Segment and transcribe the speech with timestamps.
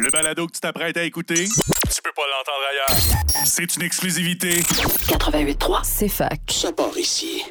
[0.00, 3.46] Le balado que tu t'apprêtes à écouter, tu peux pas l'entendre ailleurs.
[3.46, 4.60] C'est une exclusivité.
[4.60, 6.40] 88.3, c'est fac.
[6.50, 7.42] Ça part ici.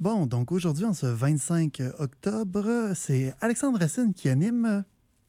[0.00, 4.84] Bon, donc aujourd'hui, en ce 25 octobre, c'est Alexandre Racine qui anime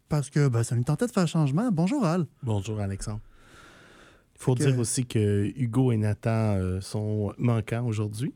[0.10, 1.70] parce que ben, ça nous tentait de faire changement.
[1.72, 2.26] Bonjour Al.
[2.44, 3.20] Bonjour Alexandre.
[4.36, 8.34] Il faut Que- dire aussi que Hugo et Nathan euh, sont manquants aujourd'hui.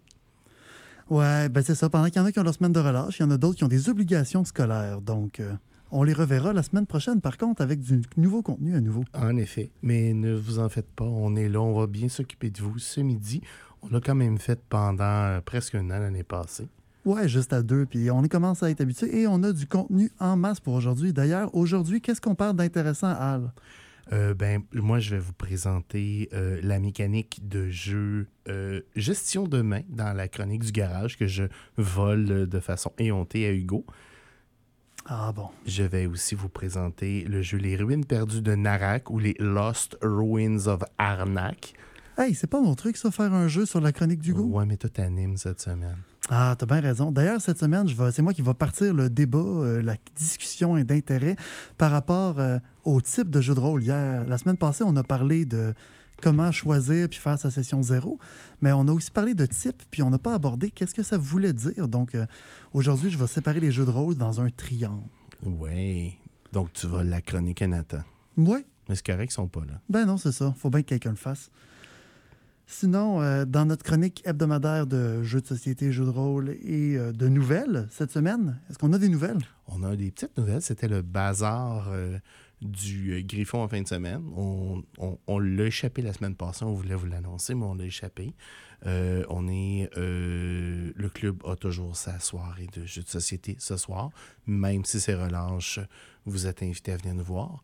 [1.09, 1.89] Ouais, ben c'est ça.
[1.89, 3.38] Pendant qu'il y en a qui ont leur semaine de relâche, il y en a
[3.38, 5.02] d'autres qui ont des obligations scolaires.
[5.02, 5.53] Donc, euh,
[5.91, 9.03] on les reverra la semaine prochaine, par contre, avec du nouveau contenu à nouveau.
[9.13, 9.72] En effet.
[9.81, 12.80] Mais ne vous en faites pas, on est là, on va bien s'occuper de vous
[12.80, 13.41] ce midi.
[13.81, 16.69] On l'a quand même fait pendant euh, presque un an l'année passée.
[17.05, 17.85] Ouais, juste à deux.
[17.85, 21.13] Puis on commence à être habitué et on a du contenu en masse pour aujourd'hui.
[21.13, 23.51] D'ailleurs, aujourd'hui, qu'est-ce qu'on parle d'intéressant, Al?
[24.13, 29.61] Euh, ben, moi, je vais vous présenter euh, la mécanique de jeu euh, gestion de
[29.61, 31.43] main dans la chronique du garage que je
[31.77, 33.86] vole de façon éhontée à Hugo.
[35.05, 35.49] Ah bon.
[35.65, 39.97] Je vais aussi vous présenter le jeu Les Ruines perdues de Narak ou les Lost
[40.02, 41.73] Ruins of Arnak.
[42.17, 44.43] Hey, c'est pas mon truc, ça, faire un jeu sur la chronique d'Hugo?
[44.43, 45.97] Ouais, mais toi, t'animes cette semaine.
[46.33, 47.11] Ah, t'as bien raison.
[47.11, 50.77] D'ailleurs, cette semaine, je vais, c'est moi qui va partir le débat, euh, la discussion
[50.77, 51.35] et d'intérêt
[51.77, 53.83] par rapport euh, au type de jeu de rôle.
[53.83, 55.73] Hier, la semaine passée, on a parlé de
[56.21, 58.17] comment choisir puis faire sa session zéro,
[58.61, 61.17] mais on a aussi parlé de type, puis on n'a pas abordé qu'est-ce que ça
[61.17, 61.89] voulait dire.
[61.89, 62.25] Donc, euh,
[62.71, 65.03] aujourd'hui, je vais séparer les jeux de rôle dans un triangle.
[65.43, 66.13] Ouais.
[66.53, 68.03] Donc, tu vas la chronique à Nathan.
[68.37, 69.81] Ouais, Mais c'est correct, ils sont pas là.
[69.89, 70.53] Ben non, c'est ça.
[70.57, 71.52] Faut bien que quelqu'un le fasse.
[72.75, 77.11] Sinon, euh, dans notre chronique hebdomadaire de jeux de société, jeux de rôle et euh,
[77.11, 79.41] de nouvelles cette semaine, est-ce qu'on a des nouvelles?
[79.67, 80.61] On a des petites nouvelles.
[80.61, 82.17] C'était le bazar euh,
[82.61, 84.23] du Griffon en fin de semaine.
[84.38, 84.83] On,
[85.27, 86.64] on- l'a échappé la semaine passée.
[86.64, 88.33] On voulait vous l'annoncer, mais on l'a échappé.
[88.86, 89.89] On est.
[89.95, 94.09] le club a toujours sa soirée de jeux de société ce soir.
[94.48, 95.80] Même si c'est relâche,
[96.26, 97.64] vous êtes invités à venir nous voir.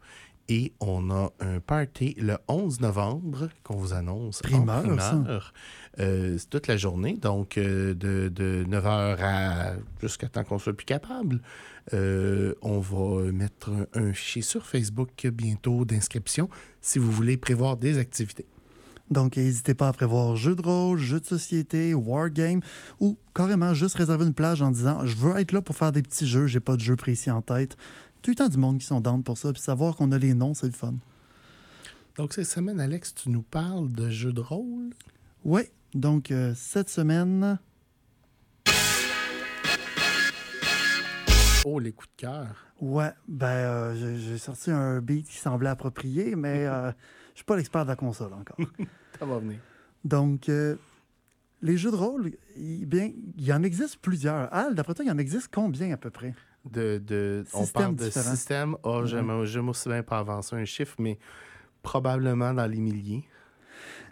[0.50, 4.42] Et on a un party le 11 novembre qu'on vous annonce.
[4.42, 5.54] Primeur.
[6.00, 10.74] Euh, c'est toute la journée, donc euh, de, de 9h à jusqu'à temps qu'on soit
[10.74, 11.42] plus capable.
[11.94, 16.50] Euh, on va mettre un, un fichier sur Facebook bientôt d'inscription
[16.82, 18.46] si vous voulez prévoir des activités.
[19.10, 22.60] Donc, n'hésitez pas à prévoir jeux de rôle, jeux de société, wargame
[23.00, 26.02] ou carrément juste réserver une plage en disant Je veux être là pour faire des
[26.02, 27.78] petits jeux, j'ai pas de jeu précis en tête.
[28.22, 30.34] Tout le temps du monde qui sont down pour ça, puis savoir qu'on a les
[30.34, 30.96] noms, c'est le fun.
[32.18, 34.90] Donc, cette semaine, Alex, tu nous parles de jeux de rôle?
[35.46, 37.60] Ouais, donc euh, cette semaine,
[41.66, 42.56] Oh, les coups de cœur.
[42.80, 46.92] ouais, ben euh, j'ai- sorti un beat qui semblait approprié, mais euh,
[47.34, 48.58] je suis pas l'expert de la console encore.
[49.20, 49.60] Ça va venir.
[50.06, 50.76] Donc, euh,
[51.62, 54.54] les jeux de rôle, il, bien, il y en existe plusieurs.
[54.54, 56.34] Al, d'après toi, il y en existe combien à peu près?
[56.72, 58.32] De, de, on parle de différent.
[58.32, 58.76] système.
[58.84, 61.18] Oh, j'aime j'aime aussi bien pas avancer un chiffre, mais
[61.82, 63.24] probablement dans les milliers.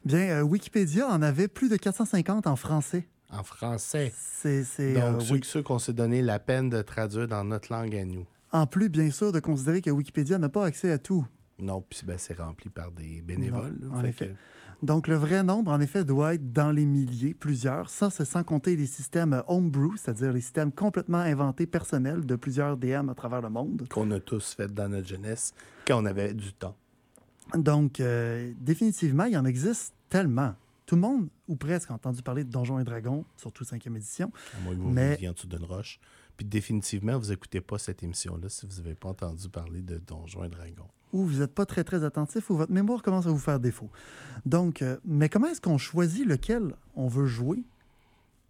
[0.04, 3.08] Bien, euh, Wikipédia en avait plus de 450 en français.
[3.32, 4.14] En français.
[4.16, 5.42] C'est, c'est, Donc, euh, ceux, oui.
[5.44, 8.26] ceux qu'on s'est donné la peine de traduire dans notre langue à nous.
[8.52, 11.26] En plus, bien sûr, de considérer que Wikipédia n'a pas accès à tout.
[11.58, 13.76] Non, puis ben, c'est rempli par des bénévoles.
[13.82, 13.98] Non, là.
[13.98, 14.28] en Fait effet.
[14.28, 14.34] que-
[14.84, 17.90] Donc, le vrai nombre, en effet, doit être dans les milliers, plusieurs.
[17.90, 22.78] Ça, c'est sans compter les systèmes homebrew, c'est-à-dire les systèmes complètement inventés personnels de plusieurs
[22.78, 23.88] DM à travers le monde.
[23.90, 25.54] qu'on a tous fait dans notre jeunesse
[25.88, 26.76] quand on avait du temps.
[27.56, 30.54] Donc, euh, définitivement, il en existe tellement.
[30.86, 34.32] Tout le monde, ou presque, a entendu parler de Donjons et Dragons, surtout 5e édition.
[34.56, 36.00] À moins que vous Mais- viviez en dessous d'une roche.
[36.38, 40.44] Puis définitivement, vous n'écoutez pas cette émission-là si vous n'avez pas entendu parler de Donjons
[40.44, 40.90] et Dragons.
[41.16, 43.90] Ou vous n'êtes pas très, très attentif, ou votre mémoire commence à vous faire défaut.
[44.46, 47.64] Donc, euh, mais comment est-ce qu'on choisit lequel on veut jouer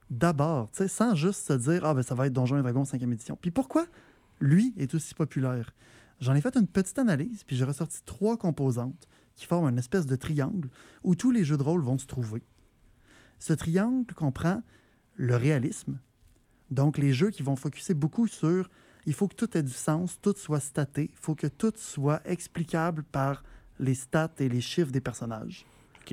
[0.09, 3.37] d'abord, sans juste se dire, ah ben ça va être Donjons et Dragons 5e édition.
[3.39, 3.85] Puis pourquoi
[4.39, 5.73] lui est aussi populaire?
[6.19, 10.05] J'en ai fait une petite analyse, puis j'ai ressorti trois composantes qui forment une espèce
[10.05, 10.69] de triangle
[11.03, 12.43] où tous les jeux de rôle vont se trouver.
[13.39, 14.63] Ce triangle comprend
[15.17, 15.99] le réalisme,
[16.71, 18.69] donc les jeux qui vont focuser beaucoup sur
[19.05, 22.21] il faut que tout ait du sens, tout soit staté, il faut que tout soit
[22.25, 23.43] explicable par
[23.79, 25.65] les stats et les chiffres des personnages.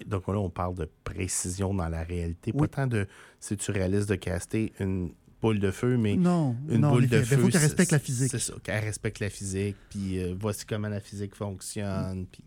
[0.06, 2.52] Donc là, on parle de précision dans la réalité.
[2.52, 2.68] Pas Oui.
[2.68, 3.06] tant de
[3.38, 7.36] c'est-tu réaliste de caster une boule de feu, mais Non, une non, boule de feu.
[7.36, 8.30] faut qu'elle respecte la physique.
[8.30, 12.26] C'est ça, qu'elle respecte la physique, puis euh, voici comment la physique fonctionne.
[12.26, 12.42] Puis...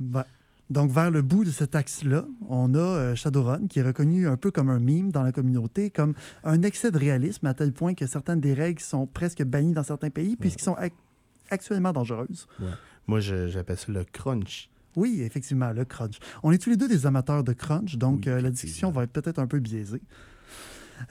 [0.72, 4.36] Donc, vers le bout de cet axe-là, on a euh, Shadowrun, qui est reconnu un
[4.36, 6.14] peu comme un mime dans la communauté, comme
[6.44, 9.84] un excès de réalisme, à tel point que certaines des règles sont presque bannies dans
[9.84, 10.92] certains pays, puisqu'ils sont ac-
[11.52, 12.48] actuellement dangereuse.
[13.06, 14.70] Moi, j'appelle ça le crunch.
[14.96, 16.18] Oui, effectivement, le crunch.
[16.42, 19.04] On est tous les deux des amateurs de crunch, donc Oui, euh, la discussion va
[19.04, 20.02] être peut-être un peu biaisée.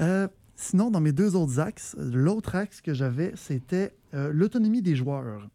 [0.01, 0.27] Euh,
[0.57, 5.49] sinon, dans mes deux autres axes, l'autre axe que j'avais, c'était euh, l'autonomie des joueurs.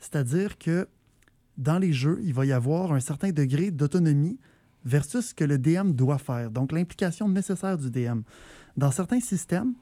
[0.00, 0.88] C'est-à-dire que
[1.58, 4.38] dans les jeux, il va y avoir un certain degré d'autonomie
[4.84, 8.20] versus ce que le DM doit faire, donc l'implication nécessaire du DM.
[8.76, 9.74] Dans certains systèmes,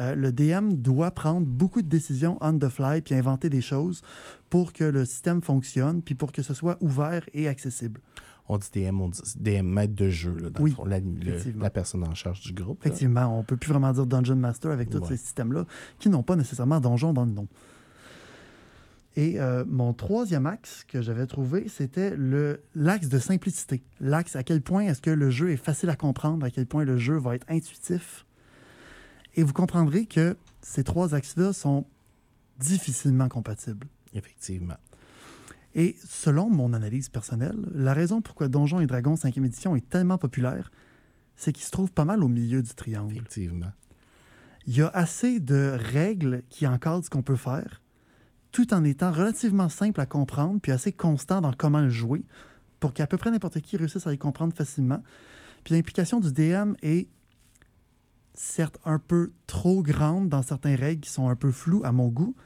[0.00, 4.02] euh, le DM doit prendre beaucoup de décisions on the fly puis inventer des choses
[4.50, 8.00] pour que le système fonctionne puis pour que ce soit ouvert et accessible.
[8.46, 10.98] On dit DM, on dit DM maître de jeu, là, dans Oui, le fond, la,
[11.00, 11.62] le- effectivement.
[11.62, 12.82] la personne en charge du groupe.
[12.84, 12.88] là.
[12.90, 15.64] Effectivement, on peut plus vraiment dire Dungeon Master avec tous ces systèmes-là
[15.98, 17.48] qui n'ont pas nécessairement donjon dans le nom.
[19.16, 23.82] Et euh, mon troisième axe que j'avais trouvé, c'était le l'axe de simplicité.
[24.00, 26.84] L'axe à quel point est-ce que le jeu est facile à comprendre, à quel point
[26.84, 28.26] le jeu va être intuitif.
[29.36, 31.86] Et vous comprendrez que ces trois axes-là sont
[32.58, 33.86] difficilement compatibles.
[34.14, 34.76] Effectivement.
[35.74, 40.18] Et selon mon analyse personnelle, la raison pourquoi Donjons et Dragons 5e édition est tellement
[40.18, 40.70] populaire,
[41.36, 43.16] c'est qu'il se trouve pas mal au milieu du triangle.
[43.16, 43.72] Effectivement.
[44.66, 47.82] Il y a assez de règles qui encadrent ce qu'on peut faire,
[48.54, 52.24] tout en étant relativement simple à comprendre, puis assez constant dans comment le jouer,
[52.78, 55.02] pour qu'à peu près n'importe qui réussisse à les comprendre facilement.
[55.64, 57.08] Puis l'implication du DM est
[58.34, 62.06] certes un peu trop grande dans certaines règles qui sont un peu floues à mon
[62.06, 62.36] goût,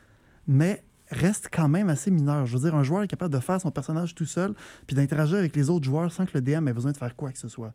[0.46, 2.46] mais reste quand même assez mineur.
[2.46, 4.54] Je veux dire, un joueur est capable de faire son personnage tout seul,
[4.86, 7.32] puis d'interagir avec les autres joueurs sans que le DM ait besoin de faire quoi
[7.32, 7.74] que ce soit.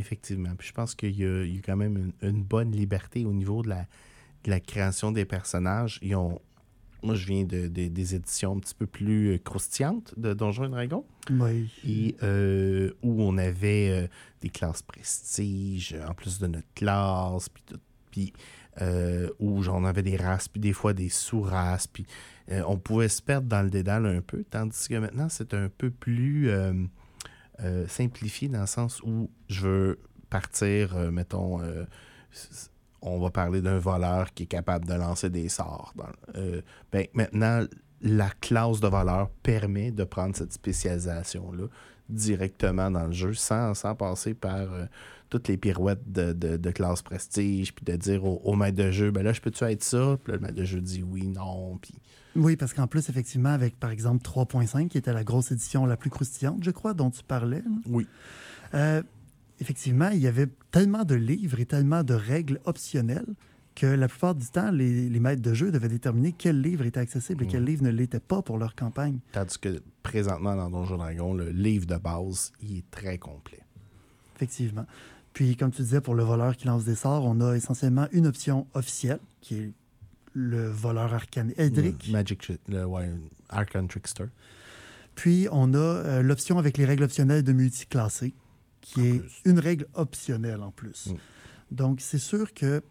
[0.00, 0.56] Effectivement.
[0.58, 3.62] Puis je pense qu'il y, y a quand même une, une bonne liberté au niveau
[3.62, 3.86] de la,
[4.42, 6.00] de la création des personnages.
[6.02, 6.40] Ils ont,
[7.06, 10.64] moi, je viens de, de- des éditions un petit peu plus euh, croustillantes de Donjons
[10.64, 11.04] et Dragons.
[11.30, 11.70] Oui.
[11.86, 14.06] et euh, où on avait euh,
[14.42, 17.78] des classes prestige en plus de notre classe, puis tout,
[18.10, 18.32] puis
[18.82, 22.04] euh, où genre, on avait des races, puis des fois des sous-races, puis
[22.66, 25.90] on pouvait se perdre dans le dédale un peu, tandis que maintenant c'est un peu
[25.90, 26.48] plus
[27.88, 29.98] simplifié dans le sens où je veux
[30.30, 31.60] partir, mettons,
[33.02, 35.92] on va parler d'un voleur qui est capable de lancer des sorts.
[35.96, 36.04] dans-
[36.36, 36.60] euh,
[36.92, 37.64] ben, maintenant,
[38.02, 41.64] la classe de voleur permet de prendre cette spécialisation-là
[42.08, 44.86] directement dans le jeu sans, sans passer par euh,
[45.28, 48.90] toutes les pirouettes de, de- de classe prestige, puis de dire au, au maître de
[48.90, 50.16] jeu, ben là, je peux-tu être ça?
[50.22, 51.94] Puis là, le maître de jeu dit oui, non, puis
[52.36, 55.96] Oui, parce qu'en plus, effectivement, avec par exemple 3.5, qui était la grosse édition la
[55.96, 58.06] plus croustillante, je crois, dont tu parlais, là, oui.
[58.74, 59.02] euh,
[59.60, 63.26] effectivement, il y avait tellement de livres et tellement de règles optionnelles
[63.74, 67.00] que la plupart du temps, les, les maîtres de jeu devaient déterminer quel livre était
[67.00, 69.18] accessible et quel livre ne l'était pas pour leur campagne.
[69.32, 73.60] Tandis que présentement, dans Donjon Dragon, le livre de base, il est très complet.
[74.34, 74.86] Effectivement.
[75.34, 78.26] Puis, comme tu disais, pour le voleur qui lance des sorts, on a essentiellement une
[78.26, 79.72] option officielle, qui est
[80.32, 82.10] le voleur arcane Edric.
[82.10, 83.10] Magic, le, ouais,
[83.50, 84.24] Arcane Trickster.
[85.14, 88.32] Puis, on a euh, l'option avec les règles optionnelles de multiclassé,
[88.86, 89.42] qui En est plus.
[89.44, 91.06] une règle optionnelle en plus.
[91.08, 91.16] Mm.
[91.72, 92.82] Donc, c'est sûr que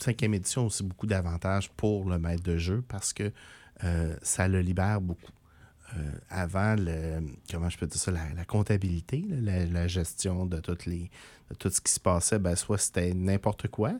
[0.00, 3.32] cinquième édition a aussi beaucoup d'avantages pour le maître de jeu parce que
[3.84, 5.32] euh, ça le libère beaucoup.
[5.96, 7.20] Euh, avant, le,
[7.50, 11.10] comment je peux dire ça, la, la comptabilité, là, la, la gestion de, toutes les,
[11.50, 13.92] de tout ce qui se passait, ben, soit c'était n'importe quoi,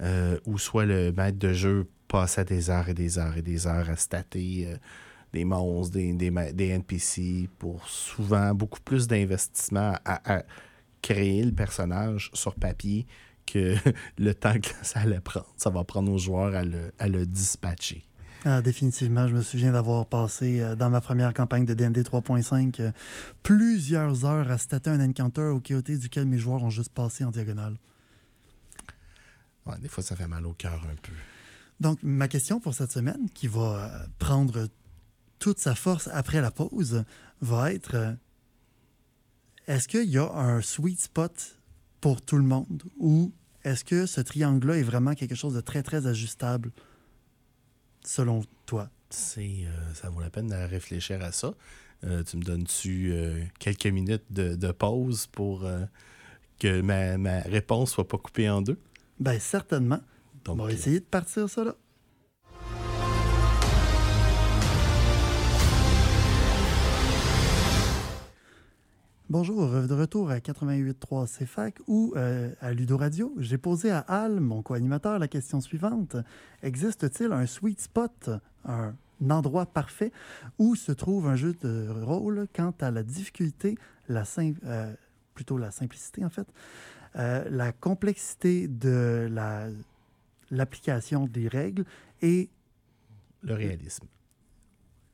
[0.00, 3.68] euh, ou soit le maître de jeu passait des heures et des heures et des
[3.68, 4.74] heures à stater
[5.32, 10.42] des monstres, des, des, des NPC, pour souvent beaucoup plus d'investissement à, à
[11.02, 13.06] créer le personnage sur papier
[13.46, 13.76] que
[14.18, 15.52] le temps que ça allait prendre.
[15.56, 18.02] Ça va prendre aux joueurs à le, à le dispatcher.
[18.44, 22.80] Ah, définitivement, je me souviens d'avoir passé euh, dans ma première campagne de D&D 3.5
[22.80, 22.90] euh,
[23.42, 27.30] plusieurs heures à stater un encounter au KOT duquel mes joueurs ont juste passé en
[27.30, 27.76] diagonale.
[29.66, 31.12] Ouais, des fois, ça fait mal au cœur un peu.
[31.80, 34.68] Donc, ma question pour cette semaine, qui va euh, prendre
[35.40, 37.04] toute sa force après la pause,
[37.40, 38.12] va être euh,
[39.66, 41.58] est-ce qu'il y a un sweet spot
[42.00, 42.82] pour tout le monde?
[42.98, 43.32] Ou
[43.64, 46.70] est-ce que ce triangle-là est vraiment quelque chose de très, très ajustable
[48.04, 48.90] selon toi?
[49.10, 51.54] C'est, euh, ça vaut la peine de réfléchir à ça.
[52.04, 55.68] Euh, tu me donnes-tu euh, quelques minutes de, de pause pour
[56.58, 58.78] que ma, ma réponse soit pas coupée en deux?
[59.18, 60.00] Bien, certainement.
[60.44, 61.76] Donc, On va essayer de partir ça là.
[69.30, 73.32] Bonjour, de retour à 88.3 CFAC ou euh, à Ludo Radio.
[73.38, 76.16] J'ai posé à Al, mon co-animateur, la question suivante.
[76.64, 78.28] Existe-t-il un sweet spot,
[78.64, 78.92] un
[79.30, 80.10] endroit parfait
[80.58, 84.24] où se trouve un jeu de rôle quant à la difficulté, la
[84.64, 84.92] euh,
[85.34, 86.48] plutôt la simplicité en fait,
[87.14, 89.68] euh, la complexité de la
[90.50, 91.84] l'application des règles
[92.20, 92.50] et
[93.42, 94.08] le réalisme.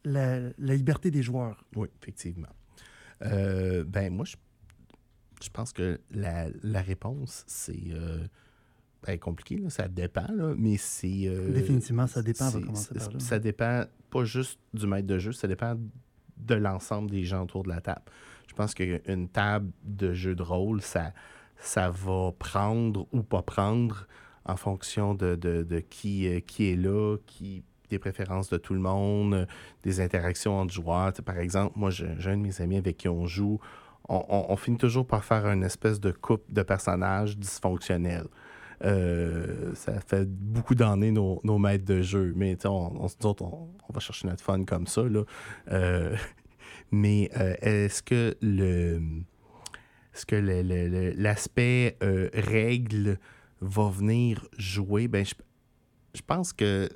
[0.06, 1.66] La, la liberté des joueurs?
[1.74, 2.48] Oui, effectivement.
[3.22, 4.36] Euh, ben, moi, je,
[5.42, 8.26] je pense que la, la réponse, c'est euh,
[9.06, 11.26] ben, compliqué, là, ça dépend, là, mais c'est.
[11.26, 12.46] euh, Définitivement, ça dépend.
[12.46, 13.18] On va c'est- commencer par là.
[13.20, 15.76] Ça dépend pas juste du maître de jeu, ça dépend
[16.36, 18.02] de l'ensemble des gens autour de la table.
[18.48, 21.12] Je pense qu'une table de jeu de rôle, ça,
[21.56, 24.06] ça va prendre ou pas prendre
[24.44, 28.80] en fonction de, de- de qui, qui est là, qui des préférences de tout le
[28.80, 29.46] monde, euh,
[29.82, 31.12] des interactions entre joueurs.
[31.24, 33.58] Par exemple, moi, j'ai un de mes amis avec qui on joue.
[34.08, 38.28] On, finit toujours par faire une espèce de couple de personnages dysfonctionnels.
[38.84, 42.32] Euh, ça fait beaucoup d'années nos, nos maîtres de jeu.
[42.36, 45.02] Mais on, se dit, on, va chercher notre fun comme ça.
[45.02, 45.24] Là.
[45.72, 46.14] Euh,
[46.92, 47.30] mais
[47.62, 49.02] est-ce que le
[50.14, 50.36] est-ce que
[51.16, 53.18] l'aspect règle
[53.60, 55.08] va venir jouer?
[55.08, 55.34] Ben, je,
[56.16, 56.88] je pense que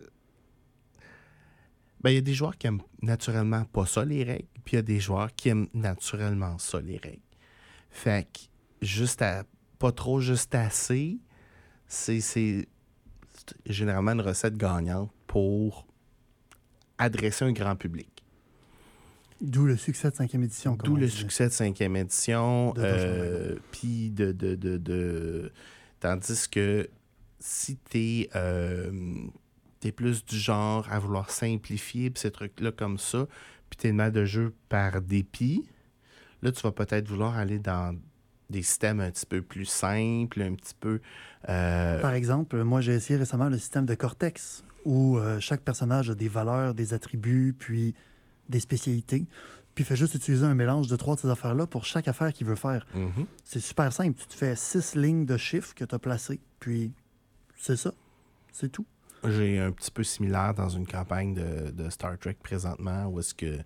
[2.08, 4.78] il y a des joueurs qui aiment naturellement pas ça, les règles, puis il y
[4.78, 7.20] a des joueurs qui aiment naturellement ça, les règles.
[7.90, 8.40] Fait que
[8.86, 9.44] juste à
[9.78, 11.18] pas trop, juste assez,
[11.86, 12.66] c'est
[13.66, 15.86] généralement une recette gagnante pour
[16.98, 18.08] adresser un grand public.
[19.40, 20.76] D'où le succès de cinquième édition.
[20.76, 22.74] comme D'où le succès de cinquième édition.
[22.76, 25.50] Euh, Puis de, de, de, de-
[25.98, 26.88] Tandis que
[27.38, 28.90] si t'es euh,
[29.80, 33.26] t'es plus du genre à vouloir simplifier pis ces trucs-là comme ça,
[33.68, 35.66] puis t'es le maître de jeu par dépit,
[36.42, 37.96] là, tu vas peut-être vouloir aller dans
[38.50, 41.00] des systèmes un petit peu plus simples, un petit peu...
[41.48, 46.10] euh, Par exemple, moi, j'ai essayé récemment le système de Cortex, où euh, chaque personnage
[46.10, 47.94] a des valeurs, des attributs, puis
[48.48, 49.24] des spécialités.
[49.74, 52.32] Puis il fait juste utiliser un mélange de trois de ces affaires-là pour chaque affaire
[52.32, 52.86] qu'il veut faire.
[52.92, 53.24] mhm.
[53.44, 54.18] C'est super simple.
[54.18, 56.92] Tu te fais six lignes de chiffres que tu as placées, puis
[57.56, 57.92] c'est ça.
[58.52, 58.84] C'est tout.
[59.28, 63.34] J'ai un petit peu similaire dans une campagne de, de Star Trek présentement où est-ce
[63.34, 63.58] que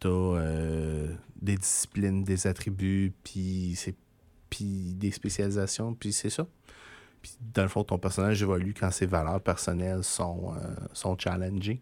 [0.00, 1.08] tu as
[1.40, 3.76] des disciplines, des attributs, puis
[4.94, 6.46] des spécialisations, puis c'est ça.
[7.22, 11.80] Puis dans le fond, ton personnage évolue quand ses valeurs personnelles sont, euh, sont challengées.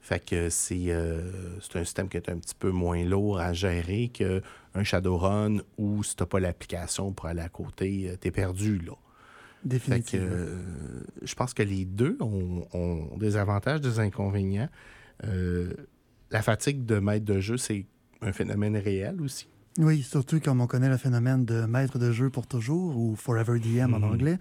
[0.00, 3.52] Fait que c'est euh, c'est un système qui est un petit peu moins lourd à
[3.52, 8.78] gérer qu'un Shadowrun où si t'as pas l'application pour aller à côté, euh, t'es perdu
[8.78, 8.92] là.
[9.62, 10.26] Fait que Définitivement.
[10.30, 10.56] euh,
[11.22, 14.68] je pense que les deux ont, ont des avantages, des inconvénients.
[15.24, 15.72] Euh,
[16.30, 17.86] la fatigue de maître de jeu, c'est
[18.22, 19.48] un phénomène réel aussi.
[19.78, 23.58] Oui, surtout comme on connaît le phénomène de maître de jeu pour toujours, ou Forever
[23.60, 24.04] DM en Mhm.
[24.04, 24.38] anglais.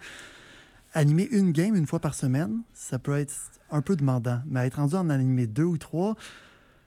[0.94, 3.34] Animer une game une fois par semaine, ça peut être
[3.70, 4.42] un peu demandant.
[4.48, 6.16] Mais être rendu en animer deux ou trois,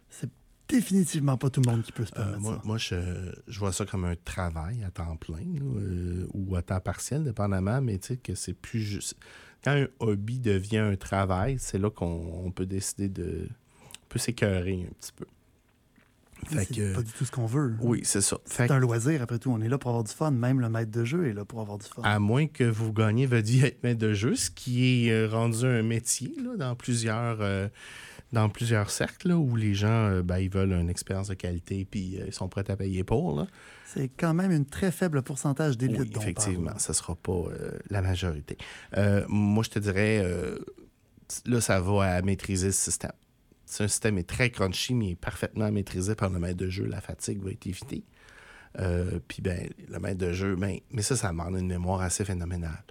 [0.08, 0.30] c'est
[0.70, 2.60] définitivement pas tout le monde qui peut se Euh, permettre moi, ça.
[2.64, 6.62] moi, je, je vois ça comme un travail à temps plein là, euh, ou à
[6.62, 9.16] temps partiel, dépendamment, mais tu sais que c'est plus juste.
[9.62, 13.48] Quand un hobby devient un travail, c'est là qu'on on peut décider de.
[14.02, 15.26] On peut s'écœurer un petit peu.
[16.48, 17.76] C'est pas du tout ce qu'on veut.
[17.80, 18.38] Oui, c'est ça.
[18.46, 19.50] C'est un loisir, après tout.
[19.50, 20.30] On est là pour avoir du fun.
[20.30, 22.00] Même le maître de jeu est là pour avoir du fun.
[22.02, 25.12] À moins que vous gagnez votre vie à être maître de jeu, ce qui est
[25.12, 27.68] euh, rendu un métier là, dans, plusieurs, euh,
[28.32, 31.84] dans plusieurs cercles là, où les gens euh, ben, ils veulent une expérience de qualité
[31.84, 33.46] puis euh, ils sont prêts à payer pour.
[33.86, 37.72] C'est quand même une très faible pourcentage d'élite Oui, effectivement, ce ne sera pas euh,
[37.88, 38.56] la majorité.
[39.28, 40.24] Moi, je te dirais,
[41.46, 43.12] là, ça va à maîtriser le système.
[43.66, 47.00] Si un système est très crunchy, mais parfaitement maîtrisé par le maître de jeu, la
[47.00, 48.04] fatigue va être évitée.
[49.26, 52.84] Puis, ben, le maître de jeu, ben, mais ça, ça demande une mémoire assez phénoménale.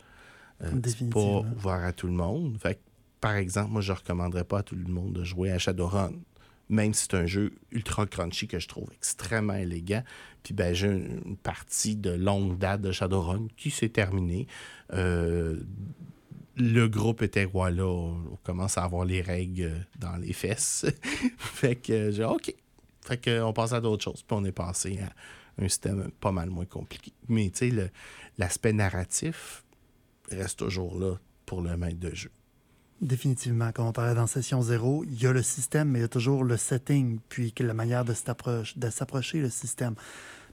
[0.63, 2.57] Euh, c'est pas ouvert à tout le monde.
[2.61, 2.79] Fait que,
[3.21, 6.13] par exemple, moi, je recommanderais pas à tout le monde de jouer à Shadowrun.
[6.69, 10.03] Même si c'est un jeu ultra crunchy que je trouve extrêmement élégant.
[10.43, 14.45] Puis ben, j'ai une, partie de longue date de Shadowrun qui s'est terminée.
[14.93, 15.59] Euh,
[16.55, 17.85] le groupe était roi là.
[17.85, 20.85] On commence à avoir les règles dans les fesses.
[21.37, 22.53] fait que j'ai OK.
[23.01, 24.21] Fait que on passe à d'autres choses.
[24.21, 27.13] Puis on est passé à un système pas mal moins compliqué.
[27.27, 27.91] Mais tu sais,
[28.37, 29.63] l'aspect narratif
[30.29, 31.15] reste toujours là
[31.47, 32.29] pour le maître de jeu.
[33.01, 33.71] Définitivement.
[33.71, 36.09] Comme on parlait dans Session Zéro, il y a le système, mais il y a
[36.09, 39.95] toujours le setting, puis la manière de s'approche- de s'approcher le système.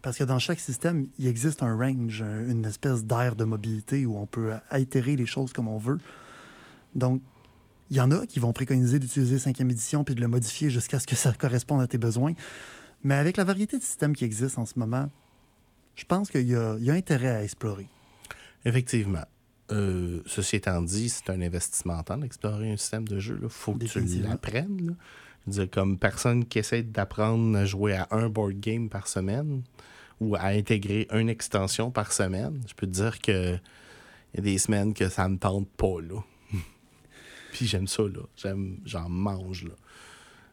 [0.01, 4.07] Parce que dans chaque système, il existe un range, un- une espèce d'aire de mobilité
[4.07, 5.99] où on peut altérer les choses comme on veut.
[6.95, 7.21] Donc,
[7.91, 11.01] il y en a qui vont préconiser d'utiliser cinquième édition puis de le modifier jusqu'à
[11.01, 12.35] ce que ça corresponde à tes besoins.
[13.03, 15.11] Mais avec la variété de systèmes qui existent en ce moment,
[15.97, 17.89] je pense qu'il y a intérêt à explorer.
[18.65, 19.25] Effectivement.
[19.73, 23.39] Euh, ceci étant dit, c'est un investissement en temps d'explorer un système de jeu.
[23.43, 24.97] Il faut que tu l'apprennes.
[25.73, 29.63] comme personne qui essaie d'apprendre à jouer à un board game par semaine
[30.21, 33.55] ou à intégrer une extension par semaine, je peux te dire que
[34.35, 36.01] il y a des semaines que ça me tente pas.
[36.01, 36.21] Là.
[37.53, 38.21] Puis j'aime ça, là.
[38.37, 39.75] J'aime, j'en mange, là.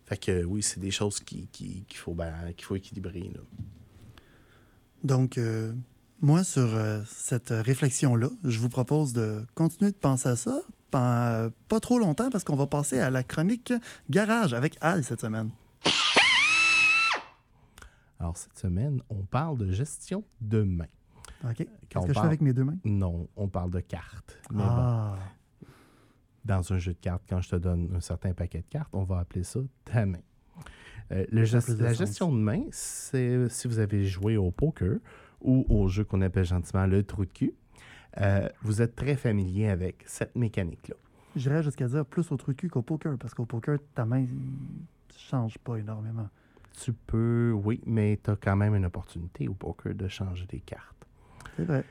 [0.05, 3.41] Fait que oui, c'est des choses qui, qui- qu'il faut, ben, qu'il faut équilibrer, là.
[5.03, 5.74] Donc, euh,
[6.24, 11.50] moi, sur euh, cette réflexion-là, je vous propose de continuer de penser à ça, pas,
[11.68, 13.74] pas trop longtemps, parce qu'on va passer à la chronique
[14.10, 15.50] garage avec Al cette semaine.
[18.20, 20.86] Alors, cette semaine, on parle de gestion de main.
[21.44, 21.56] OK?
[21.58, 22.77] Qu'est-ce on que je fais avec mes deux mains?
[22.86, 24.39] Non, on parle de cartes.
[24.50, 25.18] Mais bon, Ah,
[26.46, 29.03] dans un jeu de cartes, quand je te donne un certain paquet de cartes, on
[29.03, 30.20] va appeler ça ta main.
[31.12, 35.00] Euh, le gest- la gestion de main, c'est si vous avez joué au poker
[35.44, 37.54] ou au jeu qu'on appelle gentiment le trou de cul,
[38.22, 40.96] euh, vous êtes très familier avec cette mécanique-là.
[41.36, 44.28] j'irais jusqu'à dire plus au truc qu'au poker, parce qu'au poker, ta main ne
[45.18, 46.30] change pas énormément.
[46.80, 50.60] Tu peux, oui, mais tu as quand même une opportunité au poker de changer des
[50.60, 51.08] cartes.
[51.56, 51.84] C'est vrai.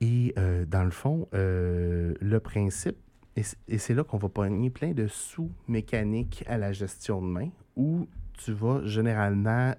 [0.00, 2.96] Et euh, dans le fond, euh, le principe,
[3.36, 8.06] et c'est là qu'on va pogner plein de sous-mécaniques à la gestion de main, où
[8.34, 9.74] tu vas généralement,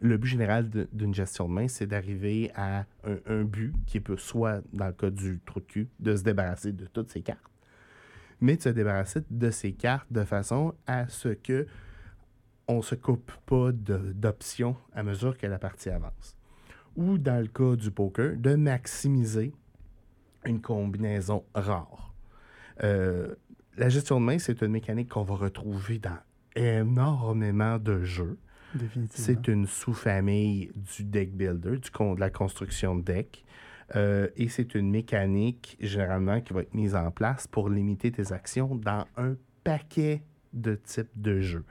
[0.00, 2.86] le but général d'une gestion de main, c'est d'arriver à
[3.26, 6.72] un, but qui peut soit, dans le cas du trou de cul, de se débarrasser
[6.72, 7.40] de toutes ces cartes,
[8.40, 11.66] mais de se débarrasser de ces cartes de façon à ce que
[12.66, 16.36] on se coupe pas d'options à mesure que la partie avance
[16.96, 19.52] ou dans le cas du poker, de maximiser
[20.44, 22.14] une combinaison rare.
[22.82, 23.34] Euh,
[23.76, 26.18] la gestion de main, c'est une mécanique qu'on va retrouver dans
[26.56, 28.38] énormément de jeux.
[29.10, 33.44] C'est une sous-famille du deck builder, de la construction de deck.
[33.96, 38.32] Euh, et c'est une mécanique, généralement, qui va être mise en place pour limiter tes
[38.32, 39.34] actions dans un
[39.64, 40.22] paquet
[40.52, 41.64] de types de jeux.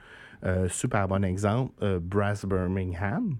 [0.44, 3.36] Euh, super bon exemple, euh, Brass Birmingham,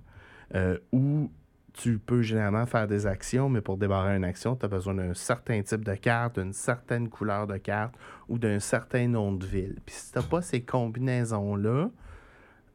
[0.93, 1.31] où
[1.73, 5.15] tu peux généralement faire des actions, mais pour débarrer une action, tu as besoin d'un
[5.15, 7.95] certain type de carte, d'une certaine couleur de carte
[8.29, 9.77] ou d'un certain nom de ville.
[9.87, 11.91] Puis si tu n'as pas ces combinaisons-là,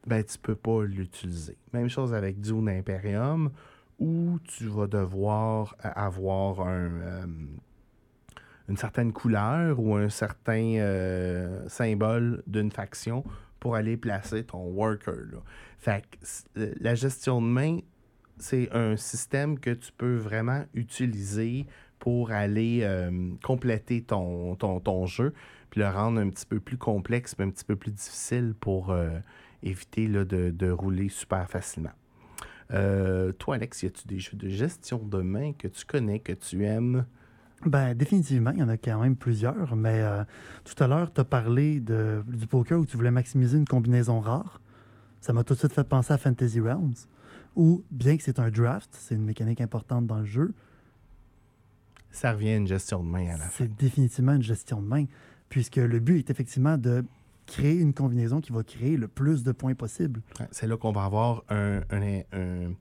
[0.05, 1.57] ben, tu peux pas l'utiliser.
[1.73, 3.49] Même chose avec Dune Imperium,
[3.99, 7.25] où tu vas devoir euh, avoir euh,
[8.67, 13.23] une certaine couleur ou un certain euh, symbole d'une faction
[13.59, 15.41] pour aller placer ton worker.
[15.79, 16.03] Fait
[16.55, 17.79] que la gestion de main,
[18.37, 21.65] c'est un système que tu peux vraiment utiliser
[21.97, 22.87] pour aller
[23.43, 25.33] compléter ton, ton, ton jeu,
[25.71, 28.93] puis le rendre un petit peu plus complexe, puis un petit peu plus difficile pour
[29.65, 31.91] éviter là, de, de rouler super facilement.
[32.71, 36.33] Euh, toi, Alex, y a-tu des jeux de gestion de main que tu connais, que
[36.33, 37.05] tu aimes?
[37.65, 40.23] Ben, définitivement, il y en a quand même plusieurs, mais euh,
[40.63, 44.19] tout à l'heure, tu as parlé de, du poker où tu voulais maximiser une combinaison
[44.19, 44.61] rare.
[45.21, 46.95] Ça m'a tout de suite fait penser à Fantasy Realms,
[47.55, 50.53] où, bien que c'est un draft, c'est une mécanique importante dans le jeu,
[52.11, 53.49] Ça revient à une gestion de main à la fin.
[53.57, 55.05] c'est définitivement une gestion de main,
[55.49, 57.03] puisque le but est effectivement de
[57.45, 60.21] créer une combinaison qui va créer le plus de points possible.
[60.51, 62.73] C'est là qu'on va avoir un- un- un-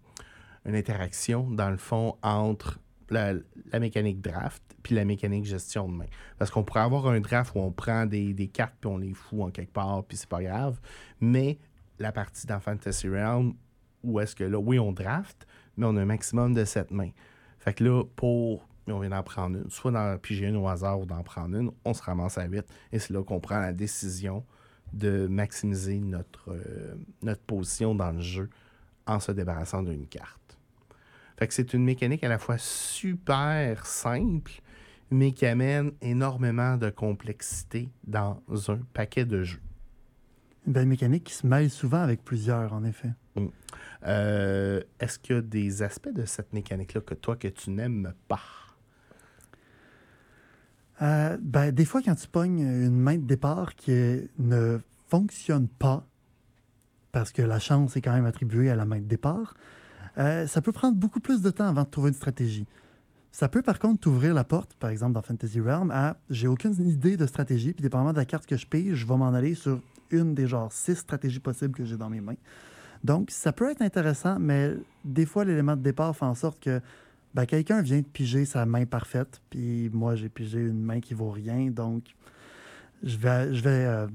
[0.66, 2.79] une interaction, dans le fond, entre
[3.11, 3.35] la,
[3.72, 6.07] la mécanique draft puis la mécanique gestion de main.
[6.38, 9.12] Parce qu'on pourrait avoir un draft où on prend des, des cartes puis on les
[9.14, 10.81] fout en quelque part, puis c'est pas grave.
[11.20, 11.59] Mais
[11.98, 13.55] la partie dans Fantasy Realm,
[14.03, 15.46] où est-ce que là, oui, on draft,
[15.77, 17.11] mais on a un maximum de 7 mains.
[17.59, 18.66] Fait que là, pour.
[18.88, 21.70] On vient d'en prendre une, soit d'en piger une au hasard ou d'en prendre une,
[21.85, 22.64] on se ramasse à 8.
[22.92, 24.44] Et c'est là qu'on prend la décision
[24.92, 28.51] de maximiser notre, euh, notre position dans le jeu
[29.07, 30.59] en se débarrassant d'une carte.
[31.38, 34.53] Fait que c'est une mécanique à la fois super simple,
[35.11, 39.61] mais qui amène énormément de complexité dans un paquet de jeux.
[40.66, 43.11] Une belle mécanique qui se mêle souvent avec plusieurs, en effet.
[44.07, 48.14] Euh, Est-ce qu'il y a des aspects de cette mécanique-là que toi, que tu n'aimes
[48.29, 48.40] pas?
[51.03, 54.79] Euh, ben, des fois, quand tu pognes une main de départ qui ne
[55.09, 56.07] fonctionne pas,
[57.13, 59.55] parce que la chance est quand même attribuée à la main de départ,
[60.19, 62.67] euh, ça peut prendre beaucoup plus de temps avant de trouver une stratégie.
[63.33, 66.73] Ça peut par contre t'ouvrir la porte, par exemple dans Fantasy Realm, à j'ai aucune
[66.89, 69.55] idée de stratégie, puis dépendamment de la carte que je pige, je vais m'en aller
[69.55, 69.81] sur
[70.11, 72.37] une des genre six stratégies possibles que j'ai dans mes mains.
[73.03, 76.81] Donc, ça peut être intéressant, mais des fois, l'élément de départ fait en sorte que
[77.35, 81.14] ben, quelqu'un vient de piger sa main parfaite, puis moi, j'ai pigé une main qui
[81.14, 82.05] vaut rien, donc
[83.03, 84.07] je vais, je vais euh,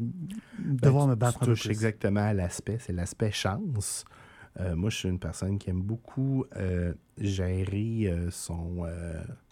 [0.58, 1.71] devoir Ben, me tu- battre tu touches plus.
[1.71, 4.05] exactement à l'aspect, c'est l'aspect chance.
[4.60, 8.86] Euh, moi, je suis une personne qui aime beaucoup euh, gérer son,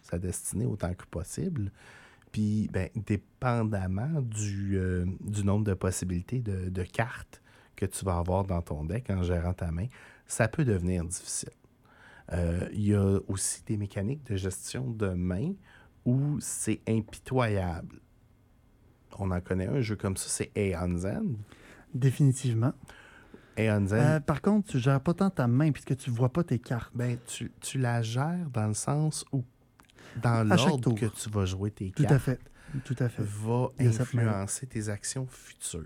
[0.02, 1.72] sa destinée autant que possible.
[2.32, 4.80] Puis, ben, dépendamment du,
[5.22, 7.42] du nombre de possibilités de, de cartes
[7.76, 9.86] que tu vas avoir dans ton deck en gérant ta main,
[10.26, 11.52] ça peut devenir difficile.
[12.34, 15.54] Euh, Il y a aussi des mécaniques de gestion de main
[16.06, 18.00] où c'est impitoyable.
[19.20, 21.38] on en connaît un jeu comme ça, c'est Aeon Zen.
[21.94, 22.74] Définitivement.
[23.58, 26.44] Aeon Zen, Euh, par contre, tu gères pas tant ta main puisque tu vois pas
[26.44, 26.92] tes cartes.
[26.96, 29.44] ben, tu, tu la gères dans le sens où,
[30.22, 32.40] dans l'ordre que tu vas jouer tes Tout cartes, à fait.
[32.86, 33.24] Tout à fait.
[33.24, 35.86] va influencer tes actions futures.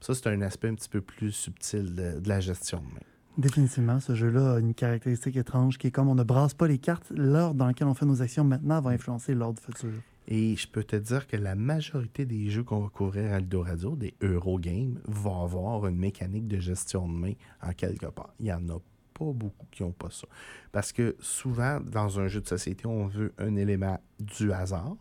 [0.00, 3.00] Ça, c'est un aspect un petit peu plus subtil de, de la gestion de main.
[3.38, 6.78] Définitivement, ce jeu-là a une caractéristique étrange qui est comme on ne brasse pas les
[6.78, 9.90] cartes, l'ordre dans lequel on fait nos actions maintenant va influencer l'ordre futur.
[10.28, 13.96] Et je peux te dire que la majorité des jeux qu'on va couvrir à Eldorado,
[13.96, 18.34] des Eurogames, vont avoir une mécanique de gestion de main en quelque part.
[18.38, 18.78] Il n'y en a
[19.14, 20.26] pas beaucoup qui n'ont pas ça.
[20.70, 24.96] Parce que souvent, dans un jeu de société, on veut un élément du hasard.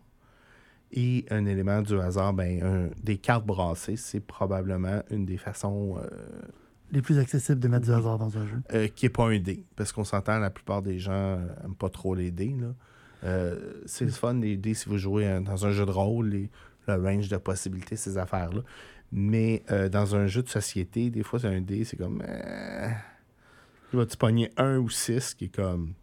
[0.91, 6.09] Et un élément du hasard, ben, des cartes brassées, c'est probablement une des façons euh,
[6.91, 8.61] Les plus accessibles de mettre du hasard dans un jeu.
[8.73, 9.63] euh, qui n'est pas un dé.
[9.75, 12.55] Parce qu'on s'entend, la plupart des gens n'aiment pas trop les dés.
[12.59, 12.73] là.
[13.25, 16.29] Euh, c'est le fun, les dés, si vous jouez euh, dans un jeu de rôle,
[16.29, 16.49] les-
[16.87, 18.61] le range de possibilités, ces affaires-là.
[19.11, 22.23] Mais euh, dans un jeu de société, des fois, c'est un dé, c'est comme.
[22.27, 22.87] Euh,
[23.93, 25.93] vas-tu pogner un ou six, qui est comme.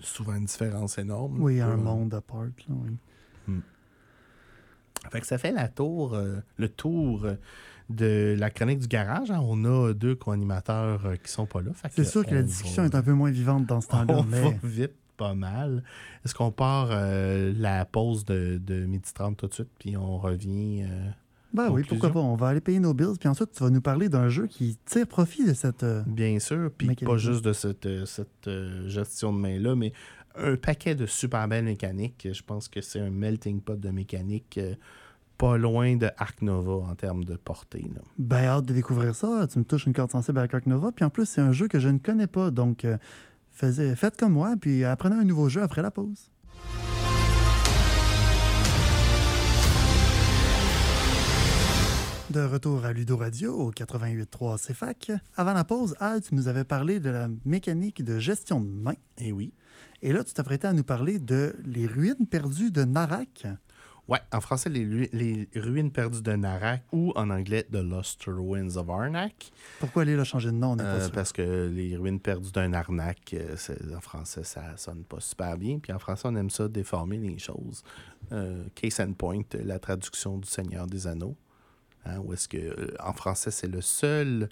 [0.00, 1.40] Souvent une différence énorme.
[1.40, 2.44] Oui, un monde à part.
[2.44, 3.54] là, oui.
[5.10, 7.34] Fait que ça fait la tour, euh, le tour euh,
[7.90, 9.30] de la chronique du garage.
[9.30, 9.40] hein.
[9.42, 11.70] On a deux co-animateurs euh, qui sont pas là.
[11.90, 14.16] C'est sûr que la on discussion va- est un peu moins vivante dans ce temps-là,
[14.18, 15.82] On mais va vite pas mal.
[16.24, 20.18] Est-ce qu'on part euh, la pause de, de midi 30 tout de suite, puis on
[20.18, 20.84] revient...
[21.52, 22.18] ben oui, pourquoi pas.
[22.18, 24.76] On va aller payer nos bills, puis ensuite tu vas nous parler d'un jeu qui
[24.86, 25.84] tire profit de cette.
[25.84, 29.92] euh, Bien sûr, puis pas juste de cette, cette euh, gestion de main-là, mais
[30.36, 32.28] un paquet de super belles mécaniques.
[32.32, 34.74] Je pense que c'est un melting pot de mécaniques euh,
[35.38, 37.82] pas loin de Arc Nova en termes de portée.
[37.94, 38.00] là.
[38.18, 39.46] Ben, hâte de découvrir ça.
[39.50, 40.92] Tu me touches une carte sensible à Ark Nova.
[40.92, 42.50] Puis en plus, c'est un jeu que je ne connais pas.
[42.50, 42.96] Donc, euh,
[43.52, 46.30] faisez- faites comme moi, puis apprenez un nouveau jeu après la pause.
[52.30, 55.12] De retour à Ludo Radio au 88.3 CFAC.
[55.36, 58.94] Avant la pause, Al, tu nous avais parlé de la mécanique de gestion de main.
[59.18, 59.52] Eh oui.
[60.04, 63.46] Et là, tu t'apprêtais à nous parler de les ruines perdues de Narak.
[64.06, 68.90] Ouais, en français, les, ruines perdues de Narak ou en anglais The Lost Ruins of
[68.90, 69.50] Arnak.
[69.80, 70.72] Pourquoi aller là changer de nom?
[70.72, 73.56] On pas Euh, parce que les ruines perdues d'un arnaque, euh,
[73.96, 75.78] en français, ça sonne pas super bien.
[75.78, 77.82] Puis en français, on aime ça déformer les choses.
[78.30, 81.34] Euh, case and point, la traduction du Seigneur des Anneaux.
[82.04, 84.50] Hein, où est-ce que, en français, c'est le seul,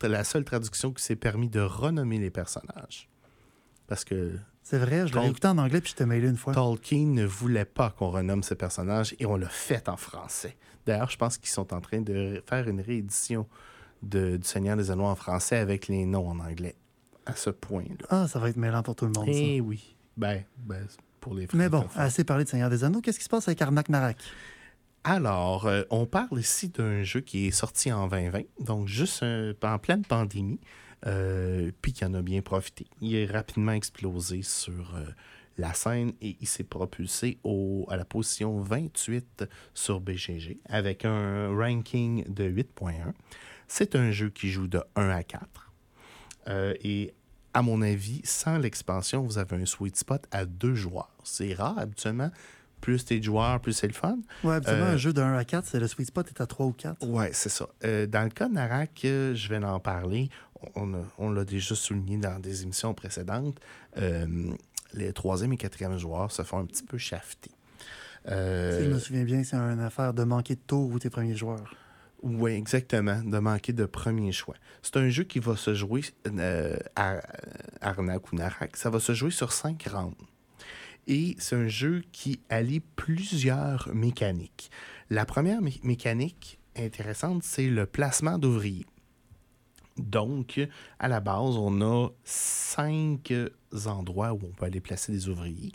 [0.00, 3.10] la seule traduction qui s'est permis de renommer les personnages.
[3.86, 6.54] Parce que C'est vrai, je Tol- écouté en anglais, puis je t'ai mailé une fois.
[6.54, 10.56] Tolkien ne voulait pas qu'on renomme ces personnages et on l'a fait en français.
[10.86, 13.46] D'ailleurs, je pense qu'ils sont en train de faire une réédition
[14.02, 16.74] de, du Seigneur des Anneaux en français avec les noms en anglais.
[17.26, 18.06] À ce point-là.
[18.10, 19.32] Ah, ça va être mêlant pour tout le monde, ça.
[19.34, 19.96] Eh oui.
[20.16, 20.86] Ben, ben,
[21.20, 23.00] pour les Mais bon, assez parlé de Seigneur des Anneaux.
[23.00, 24.18] Qu'est-ce qui se passe avec Arnak Narak?
[25.04, 29.52] Alors, euh, on parle ici d'un jeu qui est sorti en 2020, donc juste euh,
[29.62, 30.60] en pleine pandémie,
[31.06, 32.86] euh, puis qui en a bien profité.
[33.00, 35.04] Il est rapidement explosé sur euh,
[35.58, 41.48] la scène et il s'est propulsé au, à la position 28 sur BGG avec un
[41.56, 43.12] ranking de 8.1.
[43.68, 45.70] C'est un jeu qui joue de 1 à 4.
[46.48, 47.14] Euh, et
[47.54, 51.14] à mon avis, sans l'expansion, vous avez un sweet spot à deux joueurs.
[51.22, 52.30] C'est rare, habituellement.
[52.80, 54.18] Plus t'es de joueurs, plus c'est le fun.
[54.44, 56.66] Habituellement, Euh, un jeu de 1 à 4, c'est le sweet spot est à 3
[56.66, 57.06] ou 4.
[57.06, 57.66] Ouais, c'est ça.
[57.84, 60.28] Euh, dans le cas de Narak, euh, je vais en parler.
[61.18, 63.58] On, l'a déjà souligné dans des émissions précédentes.
[63.98, 64.52] Euh,
[64.92, 67.50] les troisième et quatrième joueurs se font un petit peu shafter.
[68.28, 71.10] Euh, Si je me souviens bien, c'est une affaire de manquer de tour ou tes
[71.10, 71.74] premiers joueurs.
[72.22, 74.54] oui, exactement, de manquer de premier choix.
[74.82, 77.20] C'est un jeu qui va se jouer euh, à
[77.82, 78.76] Arnak ou Narak.
[78.76, 80.16] Ça va se jouer sur cinq rounds.
[81.06, 84.70] Et c'est un jeu qui allie plusieurs mécaniques.
[85.10, 88.86] La première mé- mécanique intéressante, c'est le placement d'ouvriers.
[89.96, 90.60] Donc,
[90.98, 93.32] à la base, on a cinq
[93.86, 95.72] endroits où on peut aller placer des ouvriers.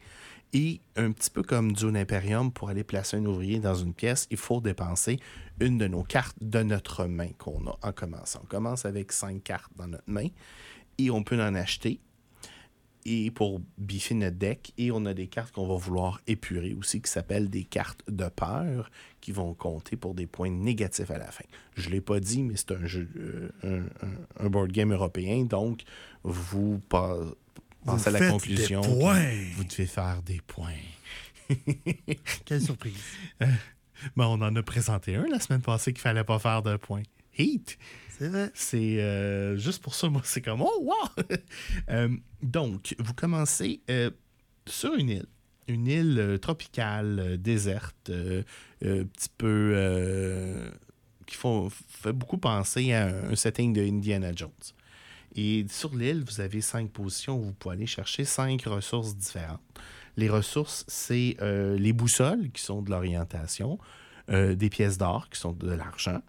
[0.51, 4.27] Et un petit peu comme Dune Imperium, pour aller placer un ouvrier dans une pièce,
[4.31, 5.19] il faut dépenser
[5.59, 8.41] une de nos cartes de notre main qu'on a en commençant.
[8.43, 10.27] On commence avec cinq cartes dans notre main
[10.97, 11.99] et on peut en acheter
[13.09, 14.71] et pour biffer notre deck.
[14.77, 18.29] Et on a des cartes qu'on va vouloir épurer aussi, qui s'appellent des cartes de
[18.29, 21.45] peur, qui vont compter pour des points négatifs à la fin.
[21.75, 23.09] Je ne l'ai pas dit, mais c'est un jeu,
[23.63, 23.83] euh,
[24.39, 25.81] un, board game européen, donc
[26.23, 28.81] vous pensez à la conclusion.
[28.81, 29.31] des que points.
[29.55, 30.73] Vous devez faire des points.
[32.45, 32.93] Quelle surprise.
[34.15, 37.03] Ben, on en a présenté un la semaine passée qu'il fallait pas faire de points.
[37.37, 37.77] Heat!
[38.53, 41.25] C'est euh, juste pour ça, moi, c'est comme oh wow!
[41.89, 42.09] Euh,
[42.41, 44.11] donc, vous commencez euh,
[44.67, 45.25] sur une île.
[45.67, 50.71] une île tropicale, déserte, un petit peu.
[51.25, 54.51] qui font, fait beaucoup penser à un, un setting de Indiana Jones.
[55.35, 59.61] Et sur l'île, vous avez cinq positions où vous pouvez aller chercher cinq ressources différentes.
[60.17, 63.79] Les ressources, c'est les boussoles, qui sont de l'orientation,
[64.27, 66.21] des pièces d'or, qui sont de l'argent,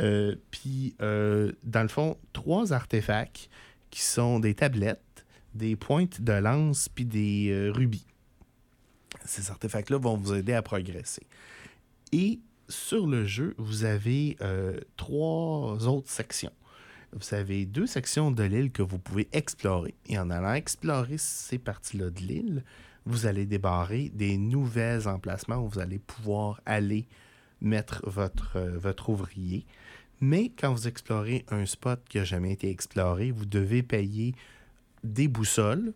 [0.00, 3.48] euh, puis, euh, dans le fond, trois artefacts
[3.90, 8.06] qui sont des tablettes, des pointes de lance, puis des euh, rubis.
[9.24, 11.26] Ces artefacts-là vont vous aider à progresser.
[12.12, 14.36] Et sur le jeu, vous avez
[14.96, 16.52] trois autres sections.
[17.12, 19.94] Vous avez deux sections de l'île que vous pouvez explorer.
[20.06, 22.64] Et en allant explorer ces parties-là de l'île,
[23.04, 27.06] vous allez débarrer des nouvelles emplacements où vous allez pouvoir aller
[27.62, 29.64] mettre votre, euh, votre ouvrier.
[30.20, 34.34] Mais quand vous explorez un spot qui n'a jamais été exploré, vous devez payer
[35.02, 35.94] des boussoles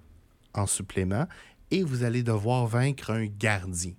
[0.55, 1.26] en supplément
[1.70, 3.92] et vous allez devoir vaincre un gardien.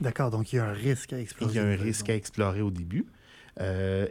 [0.00, 1.52] D'accord, donc il y a un risque à explorer.
[1.52, 3.06] Il y a un risque à explorer au début.
[3.60, 4.06] Euh,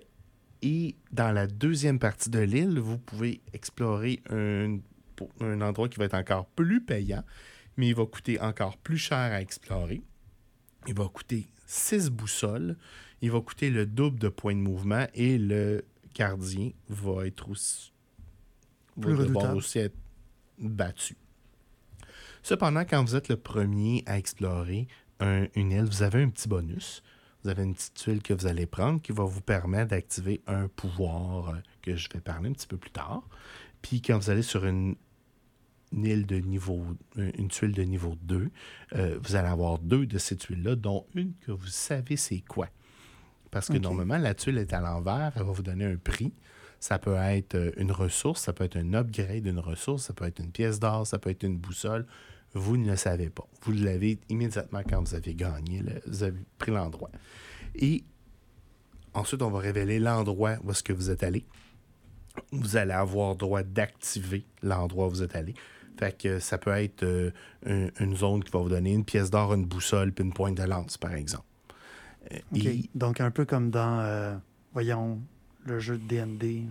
[0.62, 4.80] et dans la deuxième partie de l'île, vous pouvez explorer un,
[5.40, 7.24] un endroit qui va être encore plus payant,
[7.78, 10.02] mais il va coûter encore plus cher à explorer.
[10.88, 12.76] Il va coûter 6 boussoles.
[13.22, 15.84] Il va coûter le double de points de mouvement et le
[16.16, 17.92] gardien va être aussi,
[19.00, 19.96] Plus va devoir aussi être
[20.60, 21.16] battu.
[22.44, 24.88] Cependant, quand vous êtes le premier à explorer
[25.20, 27.04] un- une île, vous avez un petit bonus.
[27.44, 30.68] Vous avez une petite tuile que vous allez prendre qui va vous permettre d'activer un
[30.68, 33.22] pouvoir euh, que je vais parler un petit peu plus tard.
[33.82, 34.96] Puis quand vous allez sur une,
[35.92, 36.84] une île de niveau,
[37.18, 38.50] euh, une tuile de niveau 2,
[38.96, 42.68] euh, vous allez avoir deux de ces tuiles-là, dont une que vous savez c'est quoi.
[43.52, 46.34] Parce que normalement, la tuile est à l'envers, elle va vous donner un prix.
[46.80, 50.26] Ça peut être euh, une ressource, ça peut être un upgrade d'une ressource, ça peut
[50.26, 52.06] être une pièce d'or, ça peut être une boussole.
[52.54, 53.48] Vous ne le savez pas.
[53.64, 57.10] Vous l'avez immédiatement quand vous avez gagné, vous avez pris l'endroit.
[57.76, 58.04] Et
[59.14, 61.46] ensuite, on va révéler l'endroit où est-ce que vous êtes allé.
[62.52, 65.56] Vous allez avoir droit d'activer l'endroit où vous êtes allé.
[65.98, 67.32] Fait que ça peut être euh,
[67.66, 70.56] un- une zone qui va vous donner une pièce d'or, une boussole, puis une pointe
[70.56, 71.44] de lance, par exemple.
[72.34, 74.36] Euh, et- Donc, un peu comme dans, euh,
[74.74, 75.20] voyons,
[75.66, 76.64] le jeu de D&D,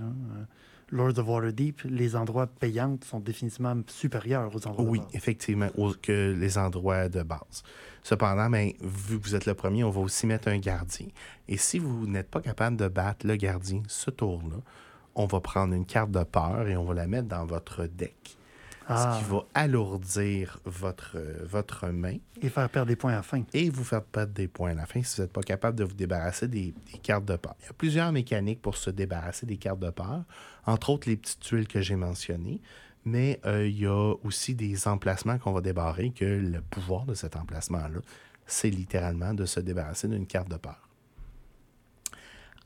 [0.90, 5.08] Lords of Waterdeep, les endroits payants sont définitivement supérieurs aux endroits de Oui, base.
[5.14, 5.68] effectivement,
[6.00, 7.64] que les endroits de base.
[8.04, 11.08] Cependant, ben, vu que vous êtes le premier, on va aussi mettre un gardien.
[11.48, 14.58] Et si vous n'êtes pas capable de battre le gardien ce tour-là,
[15.16, 18.35] on va prendre une carte de peur et on va la mettre dans votre deck.
[18.88, 23.16] Ah, Ce qui va alourdir votre, euh, votre main et faire perdre des points à
[23.16, 23.42] la fin.
[23.52, 25.84] et vous faire perdre des points à la fin si vous n'êtes pas capable de
[25.84, 27.56] vous débarrasser des, des cartes de peur.
[27.60, 30.22] Il y a plusieurs mécaniques pour se débarrasser des cartes de peur,
[30.66, 32.60] entre autres les petites tuiles que j'ai mentionnées,
[33.04, 37.14] mais euh, il y a aussi des emplacements qu'on va débarrer que le pouvoir de
[37.14, 38.00] cet emplacement-là,
[38.46, 40.88] c'est littéralement de se débarrasser d'une carte de peur.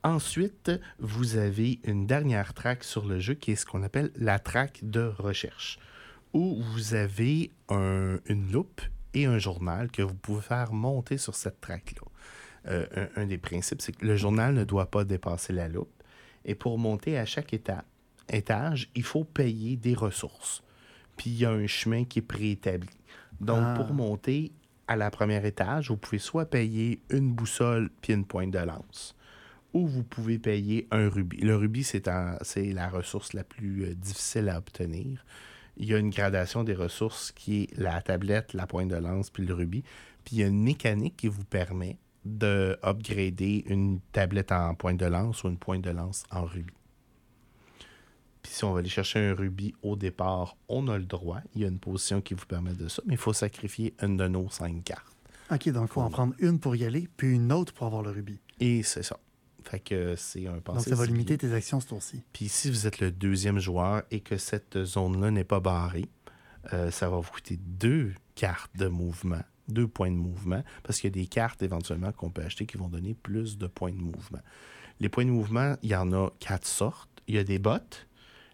[0.03, 4.39] Ensuite, vous avez une dernière track sur le jeu qui est ce qu'on appelle la
[4.39, 5.79] track de recherche,
[6.33, 8.81] où vous avez un- une loupe
[9.15, 12.03] et un journal que vous pouvez faire monter sur cette track-là.
[12.67, 15.91] Euh, un, un des principes, c'est que le journal ne doit pas dépasser la loupe.
[16.45, 17.87] Et pour monter à chaque étape,
[18.29, 20.63] étage, il faut payer des ressources.
[21.17, 22.89] Puis il y a un chemin qui est préétabli.
[23.41, 23.75] Donc, Ah.
[23.77, 24.53] pour monter
[24.87, 29.17] à la première étage, vous pouvez soit payer une boussole puis une pointe de lance,
[29.73, 31.39] ou vous pouvez payer un rubis.
[31.39, 35.25] Le rubis, c'est la ressource la plus euh, difficile à obtenir.
[35.81, 39.31] Il y a une gradation des ressources qui est la tablette, la pointe de lance
[39.31, 39.83] puis le rubis.
[40.25, 44.99] Puis il y a une mécanique qui vous permet de upgrader une tablette en pointe
[44.99, 46.75] de lance ou une pointe de lance en rubis.
[48.43, 51.41] Puis si on va aller chercher un rubis au départ, on a le droit.
[51.55, 54.19] Il y a une position qui vous permet de ça, mais il faut sacrifier une
[54.19, 55.17] de nos cinq cartes.
[55.51, 58.03] OK, donc il faut en prendre une pour y aller, puis une autre pour avoir
[58.03, 58.39] le rubis.
[58.61, 59.19] Et c'est ça.
[59.65, 62.23] Fait que c'est un Donc, ça va limiter tes actions ce tour-ci.
[62.33, 66.09] Puis si vous êtes le deuxième joueur et que cette zone-là n'est pas barrée,
[66.73, 71.09] euh, ça va vous coûter deux cartes de mouvement, deux points de mouvement, parce qu'il
[71.09, 73.97] y a des cartes éventuellement qu'on peut acheter qui vont donner plus de points de
[73.97, 74.41] mouvement.
[75.01, 77.09] Les points de mouvement, il y en a quatre sortes.
[77.27, 78.07] Il y a des bottes.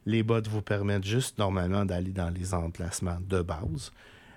[0.05, 3.91] Les bottes vous permettent juste normalement d'aller dans les emplacements de base.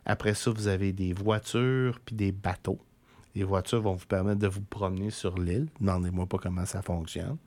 [0.05, 2.79] Après ça, vous avez des voitures puis des bateaux.
[3.35, 5.67] Les voitures vont vous permettre de vous promener sur l'île.
[5.79, 7.37] Demandez-moi pas comment ça fonctionne.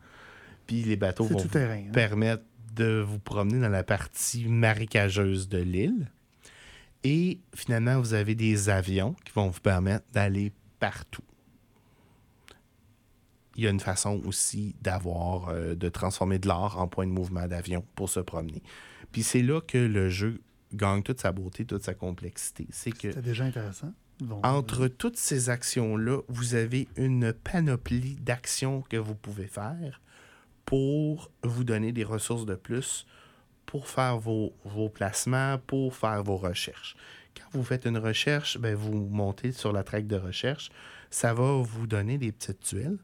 [0.67, 1.83] Puis les bateaux C'est vont vous terrain.
[1.89, 1.93] hein?
[1.93, 6.11] permettre de vous promener dans la partie marécageuse de l'île.
[7.05, 11.23] Et finalement, vous avez des avions qui vont vous permettre d'aller partout.
[13.57, 17.13] Il y a une façon aussi d'avoir, euh, de transformer de l'or en point de
[17.13, 18.63] mouvement d'avion pour se promener.
[19.11, 20.41] Puis c'est là que le jeu
[20.73, 22.67] gagne toute sa beauté, toute sa complexité.
[22.71, 23.93] C'est que C'était déjà intéressant.
[24.43, 30.01] Entre toutes ces actions-là, vous avez une panoplie d'actions que vous pouvez faire
[30.65, 33.07] pour vous donner des ressources de plus,
[33.67, 36.97] pour faire vos, vos placements, pour faire vos recherches.
[37.35, 40.71] Quand vous faites une recherche, ben, vous montez sur la traque de recherche.
[41.11, 42.99] Ça va vous donner des petites tuiles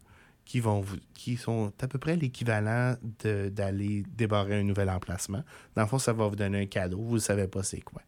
[1.14, 5.44] qui, sont à peu près l'équivalent d'aller débarrer un nouvel emplacement.
[5.76, 7.00] Dans le fond, ça va vous donner un cadeau.
[7.02, 8.00] Vous ne savez pas c'est quoi.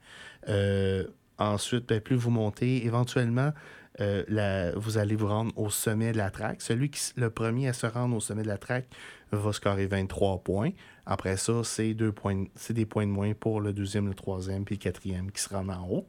[0.49, 1.07] Euh,
[1.41, 3.53] ensuite, ben, plus vous montez, éventuellement,
[4.01, 6.63] euh, vous allez vous rendre au sommet de la traque.
[6.63, 8.87] Celui qui le premier à se rendre au sommet de la traque
[9.33, 10.71] va scorer 23 points.
[11.07, 14.77] Après ça, c'est deux points, des points de moins pour le deuxième, le troisième, puis
[14.77, 16.07] le quatrième qui se rendent en haut.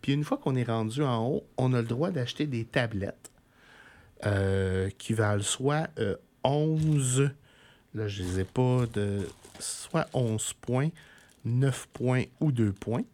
[0.00, 3.30] Puis une fois qu'on est rendu en haut, on a le droit d'acheter des tablettes
[4.26, 7.30] euh, qui valent soit euh, 11,
[7.94, 8.84] là je les ai pas,
[9.60, 10.88] soit 11 points,
[11.44, 13.04] 9 points ou 2 points.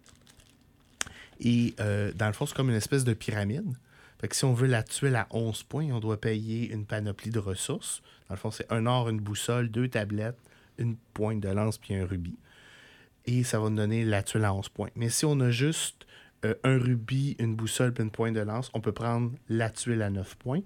[1.40, 3.72] Et euh, dans le fond, c'est comme une espèce de pyramide.
[4.20, 7.30] Fait que si on veut la tuile à 11 points, on doit payer une panoplie
[7.30, 8.02] de ressources.
[8.28, 10.38] Dans le fond, c'est un or, une boussole, deux tablettes,
[10.78, 12.36] une pointe de lance puis un rubis.
[13.26, 14.88] Et ça va nous donner la tuile à 11 points.
[14.96, 16.06] Mais si on a juste
[16.44, 20.02] euh, un rubis, une boussole puis une pointe de lance, on peut prendre la tuile
[20.02, 20.60] à 9 points.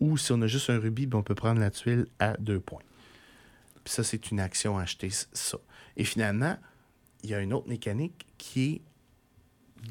[0.00, 2.60] Ou si on a juste un rubis, ben, on peut prendre la tuile à 2
[2.60, 2.82] points.
[3.84, 5.58] Puis ça, c'est une action acheter c- ça.
[5.96, 6.56] Et finalement,
[7.24, 8.80] il y a une autre mécanique qui est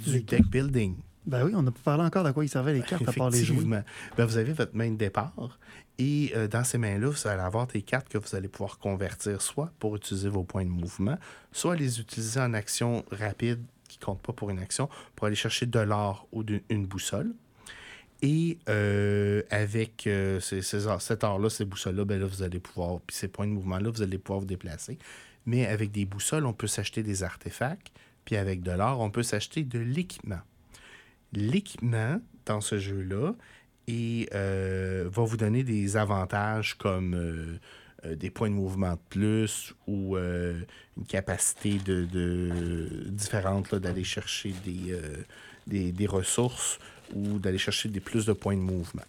[0.05, 0.95] du deck building.
[1.25, 3.29] Ben oui, on n'a pas parlé encore de quoi ils servaient les cartes à part
[3.29, 3.41] les.
[3.41, 3.83] Effectivement.
[4.17, 5.59] Ben, vous avez votre main de départ
[5.99, 9.41] et euh, dans ces mains-là, vous allez avoir des cartes que vous allez pouvoir convertir
[9.41, 11.17] soit pour utiliser vos points de mouvement,
[11.51, 15.35] soit les utiliser en action rapide qui ne compte pas pour une action pour aller
[15.35, 17.33] chercher de l'or ou d'une- une boussole.
[18.21, 22.59] Et euh, avec euh, ces, ces or- cet or-là, ces boussoles-là, ben là, vous allez
[22.59, 24.97] pouvoir, puis ces points de mouvement-là, vous allez pouvoir vous déplacer.
[25.45, 27.91] Mais avec des boussoles, on peut s'acheter des artefacts,
[28.27, 30.41] puis avec de l'or, on peut s'acheter de l'équipement
[31.33, 33.33] l'équipement dans ce jeu-là
[33.89, 37.59] euh, va vous donner des avantages comme euh,
[38.05, 44.99] euh, des points de mouvement de plus ou une capacité de, différente d'aller chercher des,
[45.67, 46.79] des, des ressources
[47.13, 49.03] ou d'aller chercher des plus de points de mouvement.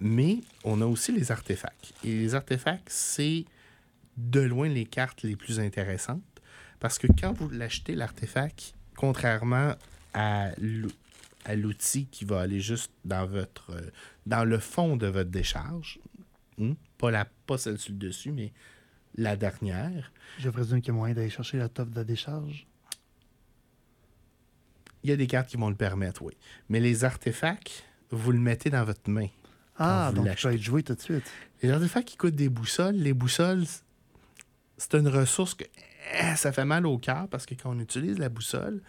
[0.00, 1.94] Mais on a aussi les artefacts.
[2.04, 3.44] Et les artefacts, c'est
[4.16, 6.22] de loin les cartes les plus intéressantes
[6.84, 9.74] parce que quand vous l'achetez, l'artefact, contrairement
[10.12, 10.90] à l'ou-
[11.46, 13.90] à l'outil qui va aller juste dans votre euh,
[14.26, 15.98] dans le fond de votre décharge,
[16.58, 18.52] hmm, pas, la, pas celle sur le dessus, mais
[19.16, 22.66] la dernière, Je présume qu'il y a moyen d'aller chercher la top de la décharge.
[25.02, 26.34] il y a des cartes qui vont le permettre, oui.
[26.68, 29.28] Mais les artefacts, vous le mettez dans votre main.
[29.78, 31.24] Ah, donc tu peux être joué tout de suite.
[31.62, 33.64] Les artefacts qui coûtent des boussoles, les boussoles,
[34.76, 35.64] c'est une ressource que
[36.36, 38.80] ça fait mal au cœur parce que quand on utilise la boussole,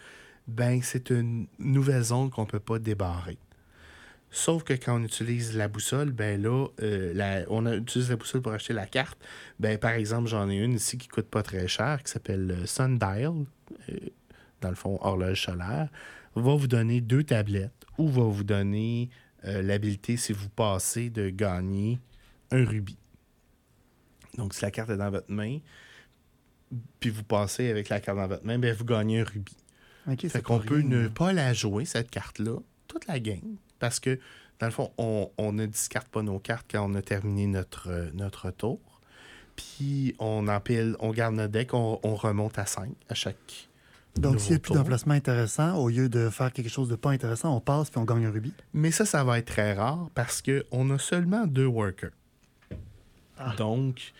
[0.46, 3.38] ben c'est une nouvelle zone qu'on peut pas débarrer.
[4.30, 8.52] Sauf que quand on utilise la boussole, ben là, euh, on utilise la boussole pour
[8.52, 9.18] acheter la carte.
[9.60, 12.66] Ben, par exemple, j'en ai une ici qui coûte pas très cher, qui s'appelle euh,
[12.66, 13.46] Sundial,
[13.88, 13.94] euh,
[14.60, 15.88] dans le fond, horloge solaire,
[16.34, 19.08] va vous donner deux tablettes ou va vous donner
[19.42, 22.00] l'habilité, si vous passez, de gagner
[22.50, 22.98] un rubis.
[24.36, 25.60] Donc, si la carte est dans votre main,
[27.00, 29.56] puis vous passez avec la carte dans votre main, ben vous gagnez un rubis.
[30.10, 31.08] Ok, Fait c'est qu'on peut ne là.
[31.10, 33.56] pas la jouer, cette carte-là, toute la game.
[33.78, 34.18] Parce que,
[34.60, 37.90] dans le fond, on, on ne discarte pas nos cartes quand on a terminé notre,
[37.90, 38.80] euh, notre tour.
[39.56, 43.68] Puis on empile, on garde notre deck, on, on remonte à 5 à chaque.
[44.18, 47.10] Donc, s'il n'y a plus d'emplacement intéressant, au lieu de faire quelque chose de pas
[47.10, 48.54] intéressant, on passe puis on gagne un rubis.
[48.72, 52.12] Mais ça, ça va être très rare parce qu'on a seulement deux workers.
[53.38, 53.54] Ah.
[53.58, 54.12] Donc,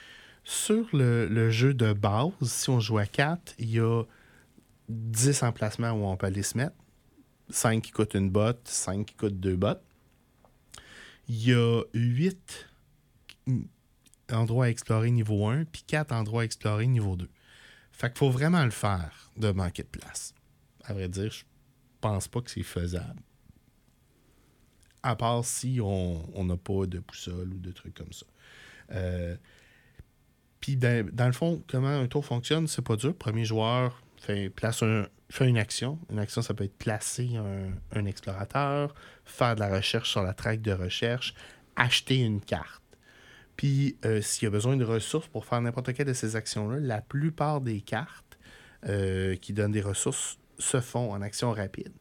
[0.48, 4.04] sur le, jeu de base, si on joue à 4, il y a
[4.88, 6.76] 10 emplacements où on peut aller se mettre.
[7.50, 9.82] 5 qui coûtent une botte, 5 qui coûtent deux bottes.
[11.26, 12.68] Il y a 8
[14.30, 17.28] endroits à explorer niveau 1, puis 4 endroits à explorer niveau 2.
[17.90, 20.32] Fait qu'il faut vraiment le faire de manquer de place.
[20.84, 21.42] À vrai dire, je
[22.00, 23.20] pense pas que c'est faisable.
[25.02, 28.26] À part si on on n'a pas de boussole ou de trucs comme ça.
[28.92, 29.36] Euh,
[30.74, 33.14] Dans, dans le fond, comment un tour fonctionne, c'est pas dur.
[33.14, 36.00] Premier joueur fait, place un, fait une action.
[36.10, 38.92] Une action, ça peut être placer un, un explorateur,
[39.24, 41.34] faire de la recherche sur la traque de recherche,
[41.76, 42.82] acheter une carte.
[43.56, 46.78] Puis euh, s'il y a besoin de ressources pour faire n'importe quelle de ces actions-là,
[46.80, 48.38] la plupart des cartes
[48.86, 51.92] euh, qui donnent des ressources se font en action rapide.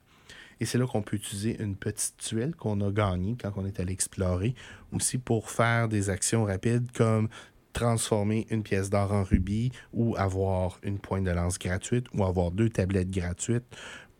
[0.60, 3.80] Et c'est là qu'on peut utiliser une petite tuile qu'on a gagnée quand on est
[3.80, 4.56] allé explorer,
[4.94, 7.28] aussi pour faire des actions rapides comme
[7.76, 12.52] transformer une pièce d'or en rubis ou avoir une pointe de lance gratuite ou avoir
[12.52, 13.66] deux tablettes gratuites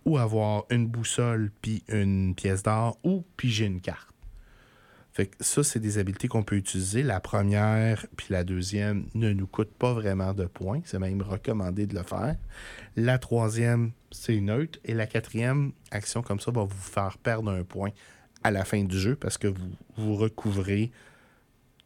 [0.04, 4.10] ou avoir une boussole puis une pièce d'or ou piger une carte.
[5.14, 7.02] Fait que ça, c'est des habiletés qu'on peut utiliser.
[7.02, 10.82] La première puis la deuxième ne nous coûtent pas vraiment de points.
[10.84, 12.36] C'est même recommandé de le faire.
[12.98, 14.78] La troisième, c'est neutre.
[14.84, 17.92] Et la quatrième action comme ça va vous faire perdre un point
[18.44, 20.92] à la fin du jeu parce que vous, vous recouvrez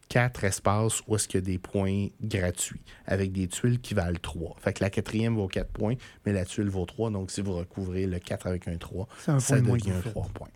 [0.10, 4.18] quatre espaces où est-ce qu'il y a des points gratuits avec des tuiles qui valent
[4.22, 4.56] 3.
[4.60, 5.96] Fait que la quatrième vaut 4 points,
[6.26, 7.12] mais la tuile vaut 3.
[7.12, 10.34] Donc, si vous recouvrez le 4 avec un 3, un ça devient vous 3 faites.
[10.34, 10.48] points.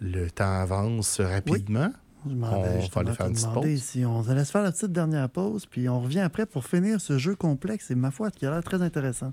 [0.00, 1.92] Le temps avance rapidement.
[2.26, 3.82] Je m'en On vais va justement aller faire une petite pause.
[3.82, 7.00] si on se laisse faire la petite dernière pause, puis on revient après pour finir
[7.00, 9.32] ce jeu complexe et ma foi, qui a l'air très intéressant.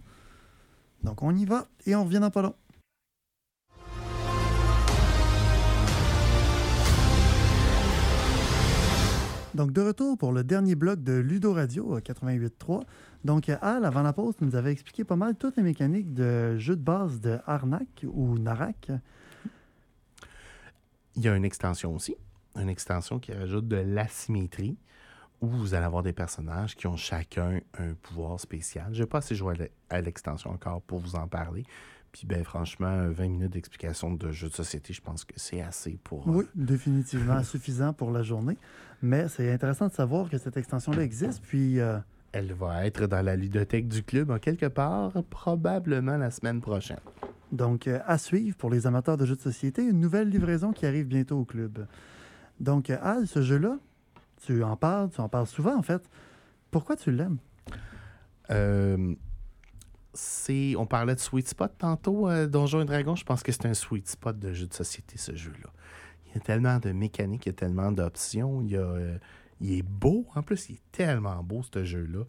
[1.04, 2.56] Donc on y va et on revient dans pas long.
[9.60, 12.82] Donc, de retour pour le dernier bloc de Ludo Radio à 88.3.
[13.26, 16.78] Donc, Al, avant la pause, nous avait expliqué pas mal toutes les mécaniques de jeu
[16.78, 18.90] de base de Arnak ou Narak.
[21.18, 22.16] Il y a une extension aussi.
[22.56, 24.78] Une extension qui rajoute de l'asymétrie
[25.42, 28.88] où vous allez avoir des personnages qui ont chacun un pouvoir spécial.
[28.94, 31.66] Je n'ai pas assez joué à l'extension encore pour vous en parler.
[32.12, 36.00] Puis, ben, franchement, 20 minutes d'explication de jeu de société, je pense que c'est assez
[36.04, 36.28] pour.
[36.28, 38.58] euh, Oui, définitivement suffisant pour la journée.
[39.02, 41.42] Mais c'est intéressant de savoir que cette extension-là existe.
[41.44, 41.98] Puis, euh,
[42.32, 47.00] Elle va être dans la ludothèque du club en quelque part, probablement la semaine prochaine.
[47.52, 50.86] donc, euh, à suivre pour les amateurs de jeux de société, une nouvelle livraison qui
[50.86, 51.86] arrive bientôt au club.
[52.60, 53.78] Donc, Al, ce jeu-là,
[54.46, 56.02] tu en parles, tu en parles souvent en fait.
[56.72, 57.38] Pourquoi tu l'aimes?
[58.52, 59.16] Euh,
[60.20, 63.16] c'est, on parlait de sweet spot tantôt, euh, Donjons et Dragons.
[63.16, 65.70] Je pense que c'est un sweet spot de jeu de société, ce jeu-là.
[66.26, 68.62] Il y a tellement de mécaniques, il y a tellement d'options.
[68.62, 69.18] Il, y a, euh,
[69.62, 72.26] il est beau, en plus, il est tellement beau, ce jeu-là.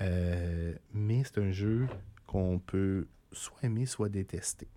[0.00, 1.86] Euh, mais c'est un jeu
[2.26, 4.68] qu'on peut soit aimer, soit détester.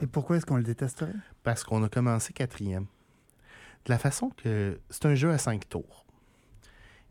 [0.00, 1.14] Et pourquoi est-ce qu'on le détesterait?
[1.42, 2.86] Parce qu'on a commencé quatrième.
[3.84, 6.04] De la façon que c'est un jeu à cinq tours.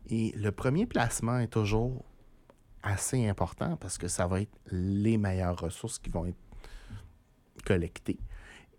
[0.08, 2.04] Et le premier placement est toujours
[2.82, 6.38] assez important parce que ça va être les meilleures ressources qui vont être
[7.64, 8.18] collectées.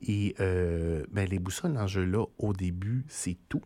[0.01, 3.63] Et euh, ben, les boussoles dans ce jeu-là, au début, c'est tout.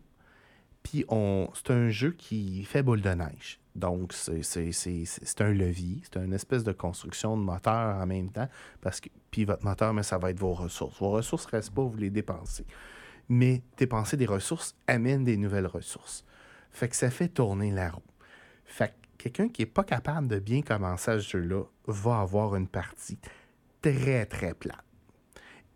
[0.82, 3.60] Puis on, c'est un jeu qui fait boule de neige.
[3.74, 4.40] Donc, c'est,
[5.40, 6.00] un levier.
[6.02, 8.48] C'est une espèce de construction de moteur en même temps.
[8.80, 10.98] Parce que, puis votre moteur, mais ça va être vos ressources.
[10.98, 12.66] Vos ressources ne restent pas, vous les dépensez.
[13.28, 16.24] Mais dépenser des ressources amène des nouvelles ressources.
[16.72, 18.02] Fait que ça fait tourner la roue.
[18.64, 22.68] Fait quelqu'un qui n'est pas capable de bien commencer à ce jeu-là va avoir une
[22.68, 23.18] partie
[23.82, 24.84] très, très plate.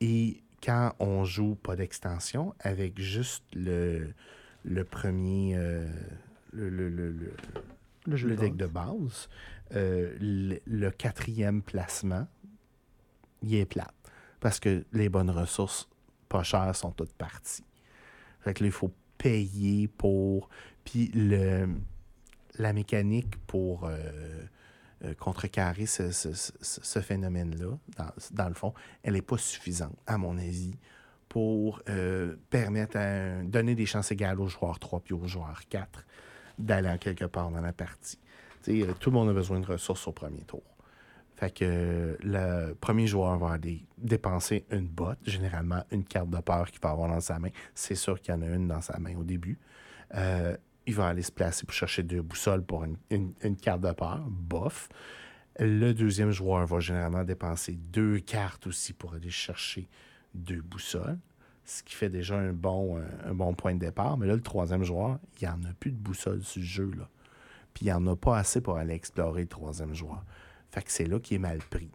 [0.01, 4.12] Et quand on joue pas d'extension, avec juste le,
[4.64, 5.86] le premier, euh,
[6.53, 7.34] le, le- le- le-
[8.07, 8.68] Le jeu le de deck base.
[8.68, 9.28] de base,
[9.74, 12.26] euh, le, le quatrième placement,
[13.43, 13.95] il est plate.
[14.40, 15.88] Parce que les bonnes ressources
[16.28, 17.64] pas chères sont toutes parties.
[18.40, 20.49] Fait que là, il faut payer pour.
[20.84, 21.68] Puis le,
[22.59, 23.96] la mécanique pour euh,
[25.05, 27.78] euh, contrecarrer ce, phénomène-là,
[28.32, 30.78] dans, le fond, elle n'est pas suffisante, à mon avis,
[31.28, 36.05] pour euh, permettre à donner des chances égales aux joueurs 3 puis aux joueurs 4
[36.59, 38.18] d'aller en quelque part dans la partie.
[38.64, 40.62] Tout le monde a besoin de ressources au premier tour.
[41.34, 46.70] Fait que le premier joueur va aller dépenser une botte, généralement une carte de peur
[46.70, 47.48] qu'il va avoir dans sa main.
[47.74, 49.59] C'est sûr qu'il y en a une dans sa main au début.
[50.87, 54.24] Il va aller se placer pour chercher deux boussoles pour une, une- carte de peur,
[54.28, 54.89] bof.
[55.59, 59.89] Le deuxième joueur va généralement dépenser deux cartes aussi pour aller chercher
[60.35, 61.18] deux boussoles,
[61.64, 64.16] ce qui fait déjà un bon, euh, point de départ.
[64.16, 66.91] Mais là, le troisième joueur, il n'y en a plus de boussole sur le jeu.
[66.97, 67.09] Là.
[67.74, 70.24] Puis il n'y en a pas assez pour aller explorer le troisième joueur.
[70.70, 71.91] Fait que c'est là qu'il est mal pris.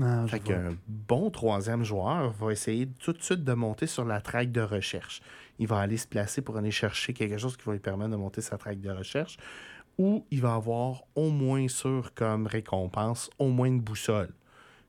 [0.00, 4.20] Ah, Fait qu'un bon troisième joueur va essayer tout de suite de monter sur la
[4.20, 5.22] traque de recherche.
[5.58, 8.16] Il va aller se placer pour aller chercher quelque chose qui va lui permettre de
[8.16, 9.38] monter sa traque de recherche
[9.98, 14.28] ou il va avoir au moins sûr comme récompense au moins une boussole.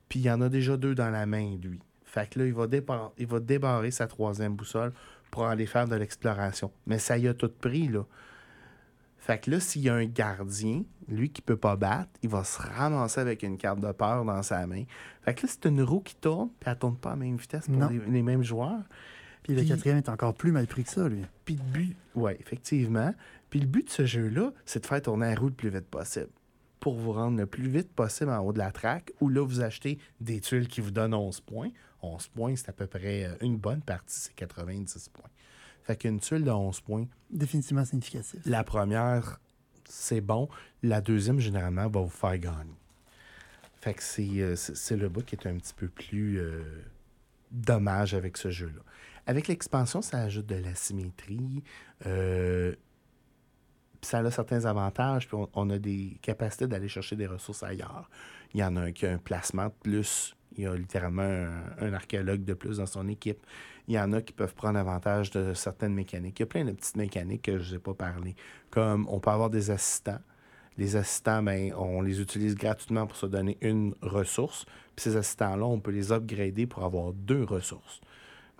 [0.10, 1.80] Puis il y en a déjà deux dans la main, lui.
[2.04, 4.92] Fait que là, il va, débar- il va débarrer sa troisième boussole
[5.32, 6.72] pour aller faire de l'exploration.
[6.86, 8.04] Mais ça y a tout pris, là.
[9.28, 12.46] Fait que là, s'il y a un gardien, lui qui peut pas battre, il va
[12.46, 14.86] se ramasser avec une carte de peur dans sa main.
[15.22, 17.36] Fait que là, c'est une roue qui tourne, puis elle tourne pas à la même
[17.36, 18.84] vitesse pour les, les mêmes joueurs.
[19.44, 21.26] Puis le quatrième est encore plus mal pris que ça, lui.
[21.44, 23.14] Puis le but, ouais, effectivement.
[23.50, 25.88] Puis le but de ce jeu-là, c'est de faire tourner la roue le plus vite
[25.88, 26.30] possible.
[26.80, 29.60] Pour vous rendre le plus vite possible en haut de la traque, où là, vous
[29.60, 31.72] achetez des tuiles qui vous donnent 11 points.
[32.02, 35.30] 11 points, c'est à peu près euh, une bonne partie, c'est 90 points.
[35.88, 38.42] Fait qu'une tuile de 11 points, Définitivement significatif.
[38.46, 39.40] la première
[39.90, 40.50] c'est bon.
[40.84, 42.76] La deuxième, généralement, va vous faire gagner.
[43.80, 44.56] Fait que c'est, euh,
[44.98, 46.62] le bout qui est un petit peu plus euh,
[47.52, 48.82] dommage avec ce jeu-là.
[49.28, 51.64] Avec l'expansion, ça ajoute de la symétrie.
[52.06, 52.76] euh,
[54.02, 58.10] ça a certains avantages, puis on, on a des capacités d'aller chercher des ressources ailleurs.
[58.54, 60.36] Il y en a un qui a un placement de plus.
[60.56, 63.40] Il y a littéralement un, un archéologue de plus dans son équipe.
[63.88, 66.40] Il y en a qui peuvent prendre avantage de certaines mécaniques.
[66.40, 68.36] Il y a plein de petites mécaniques que je n'ai pas parlé.
[68.70, 70.20] Comme on peut avoir des assistants.
[70.78, 74.66] Les assistants, ben, on les utilise gratuitement pour se donner une ressource.
[74.96, 78.02] Puis ces assistants-là, on peut les upgrader pour avoir deux ressources.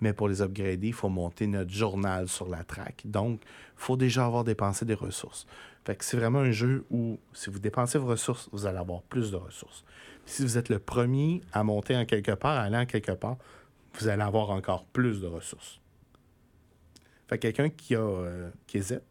[0.00, 3.02] Mais pour les upgrader, il faut monter notre journal sur la track.
[3.04, 5.46] Donc, il faut déjà avoir dépensé des ressources.
[5.84, 9.02] Fait que c'est vraiment un jeu où, si vous dépensez vos ressources, vous allez avoir
[9.02, 9.84] plus de ressources.
[10.24, 13.12] Puis si vous êtes le premier à monter en quelque part, à aller en quelque
[13.12, 13.38] part,
[14.00, 15.80] vous allez avoir encore plus de ressources.
[17.28, 19.02] Fait que quelqu'un qui a euh, qui hésite,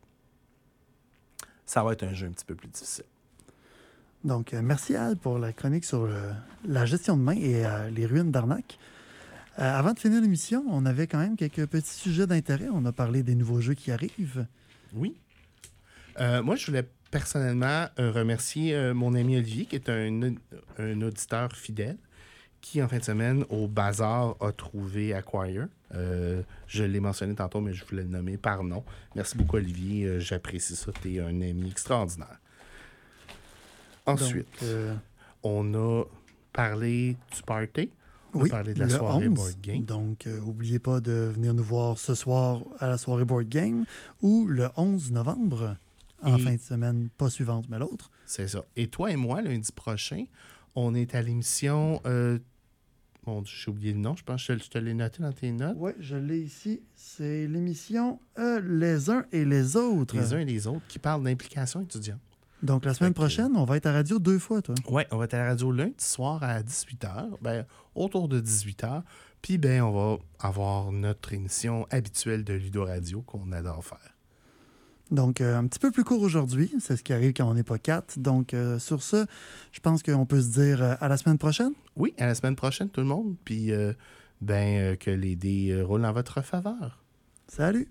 [1.65, 3.05] ça va être un jeu un petit peu plus difficile.
[4.23, 6.31] Donc, euh, merci Al pour la chronique sur euh,
[6.65, 8.79] la gestion de main et les ruines d'arnaque.
[9.59, 12.67] Avant de finir l'émission, on avait quand même quelques petits sujets d'intérêt.
[12.71, 14.45] On a parlé des nouveaux jeux qui arrivent.
[14.93, 15.15] Oui.
[16.19, 20.35] Moi, je voulais personnellement remercier mon ami Olivier, qui est un,
[20.77, 21.97] un auditeur fidèle,
[22.61, 25.67] qui, en fin de semaine, au Bazar, a trouvé Acquire.
[25.95, 28.83] Euh, je l'ai mentionné tantôt, mais je voulais le nommer par nom.
[29.15, 30.05] Merci beaucoup, Olivier.
[30.05, 30.91] Euh, J'apprécie ça.
[31.01, 32.39] Tu es un ami extraordinaire.
[34.05, 34.95] Ensuite, Donc, euh,
[35.43, 36.03] on a
[36.53, 37.89] parlé du party.
[38.33, 39.33] On a parlé de la soirée 11.
[39.35, 39.83] board game.
[39.85, 43.85] Donc, n'oubliez pas de venir nous voir ce soir à la soirée board game
[44.21, 45.75] ou le 11 novembre,
[46.21, 48.11] en Et- fin de semaine, pas suivante, mais l'autre.
[48.25, 48.63] C'est ça.
[48.75, 50.25] Et toi et moi, lundi prochain,
[50.79, 51.99] on est à l'émission.
[52.05, 52.37] Euh,
[53.25, 54.15] mon Dieu, j'ai oublié le nom.
[54.15, 55.75] Je pense que je te- l'ai noté dans tes notes.
[55.77, 56.81] Oui, je l'ai ici.
[56.95, 60.15] C'est l'émission euh, Les uns et les autres.
[60.15, 62.19] Les uns et les autres qui parlent d'implication étudiante.
[62.63, 64.75] Donc, la semaine prochaine, on va être à radio deux fois, toi.
[64.89, 67.65] Oui, on va être à la radio lundi soir à 18h, ben,
[67.95, 69.03] autour de 18h.
[69.41, 74.16] Puis, ben, on va avoir notre émission habituelle de Ludo Radio qu'on adore faire.
[75.11, 76.71] Donc, euh, un petit peu plus court aujourd'hui.
[76.79, 78.19] C'est ce qui arrive quand on n'est pas quatre.
[78.19, 79.25] Donc, euh, sur ce,
[79.71, 81.71] je pense qu'on peut se dire euh, à la semaine prochaine.
[81.95, 83.35] Oui, à la semaine prochaine, tout le monde.
[83.45, 83.71] Puis,
[84.41, 87.03] ben, que les dés roulent en votre faveur.
[87.47, 87.87] Salut!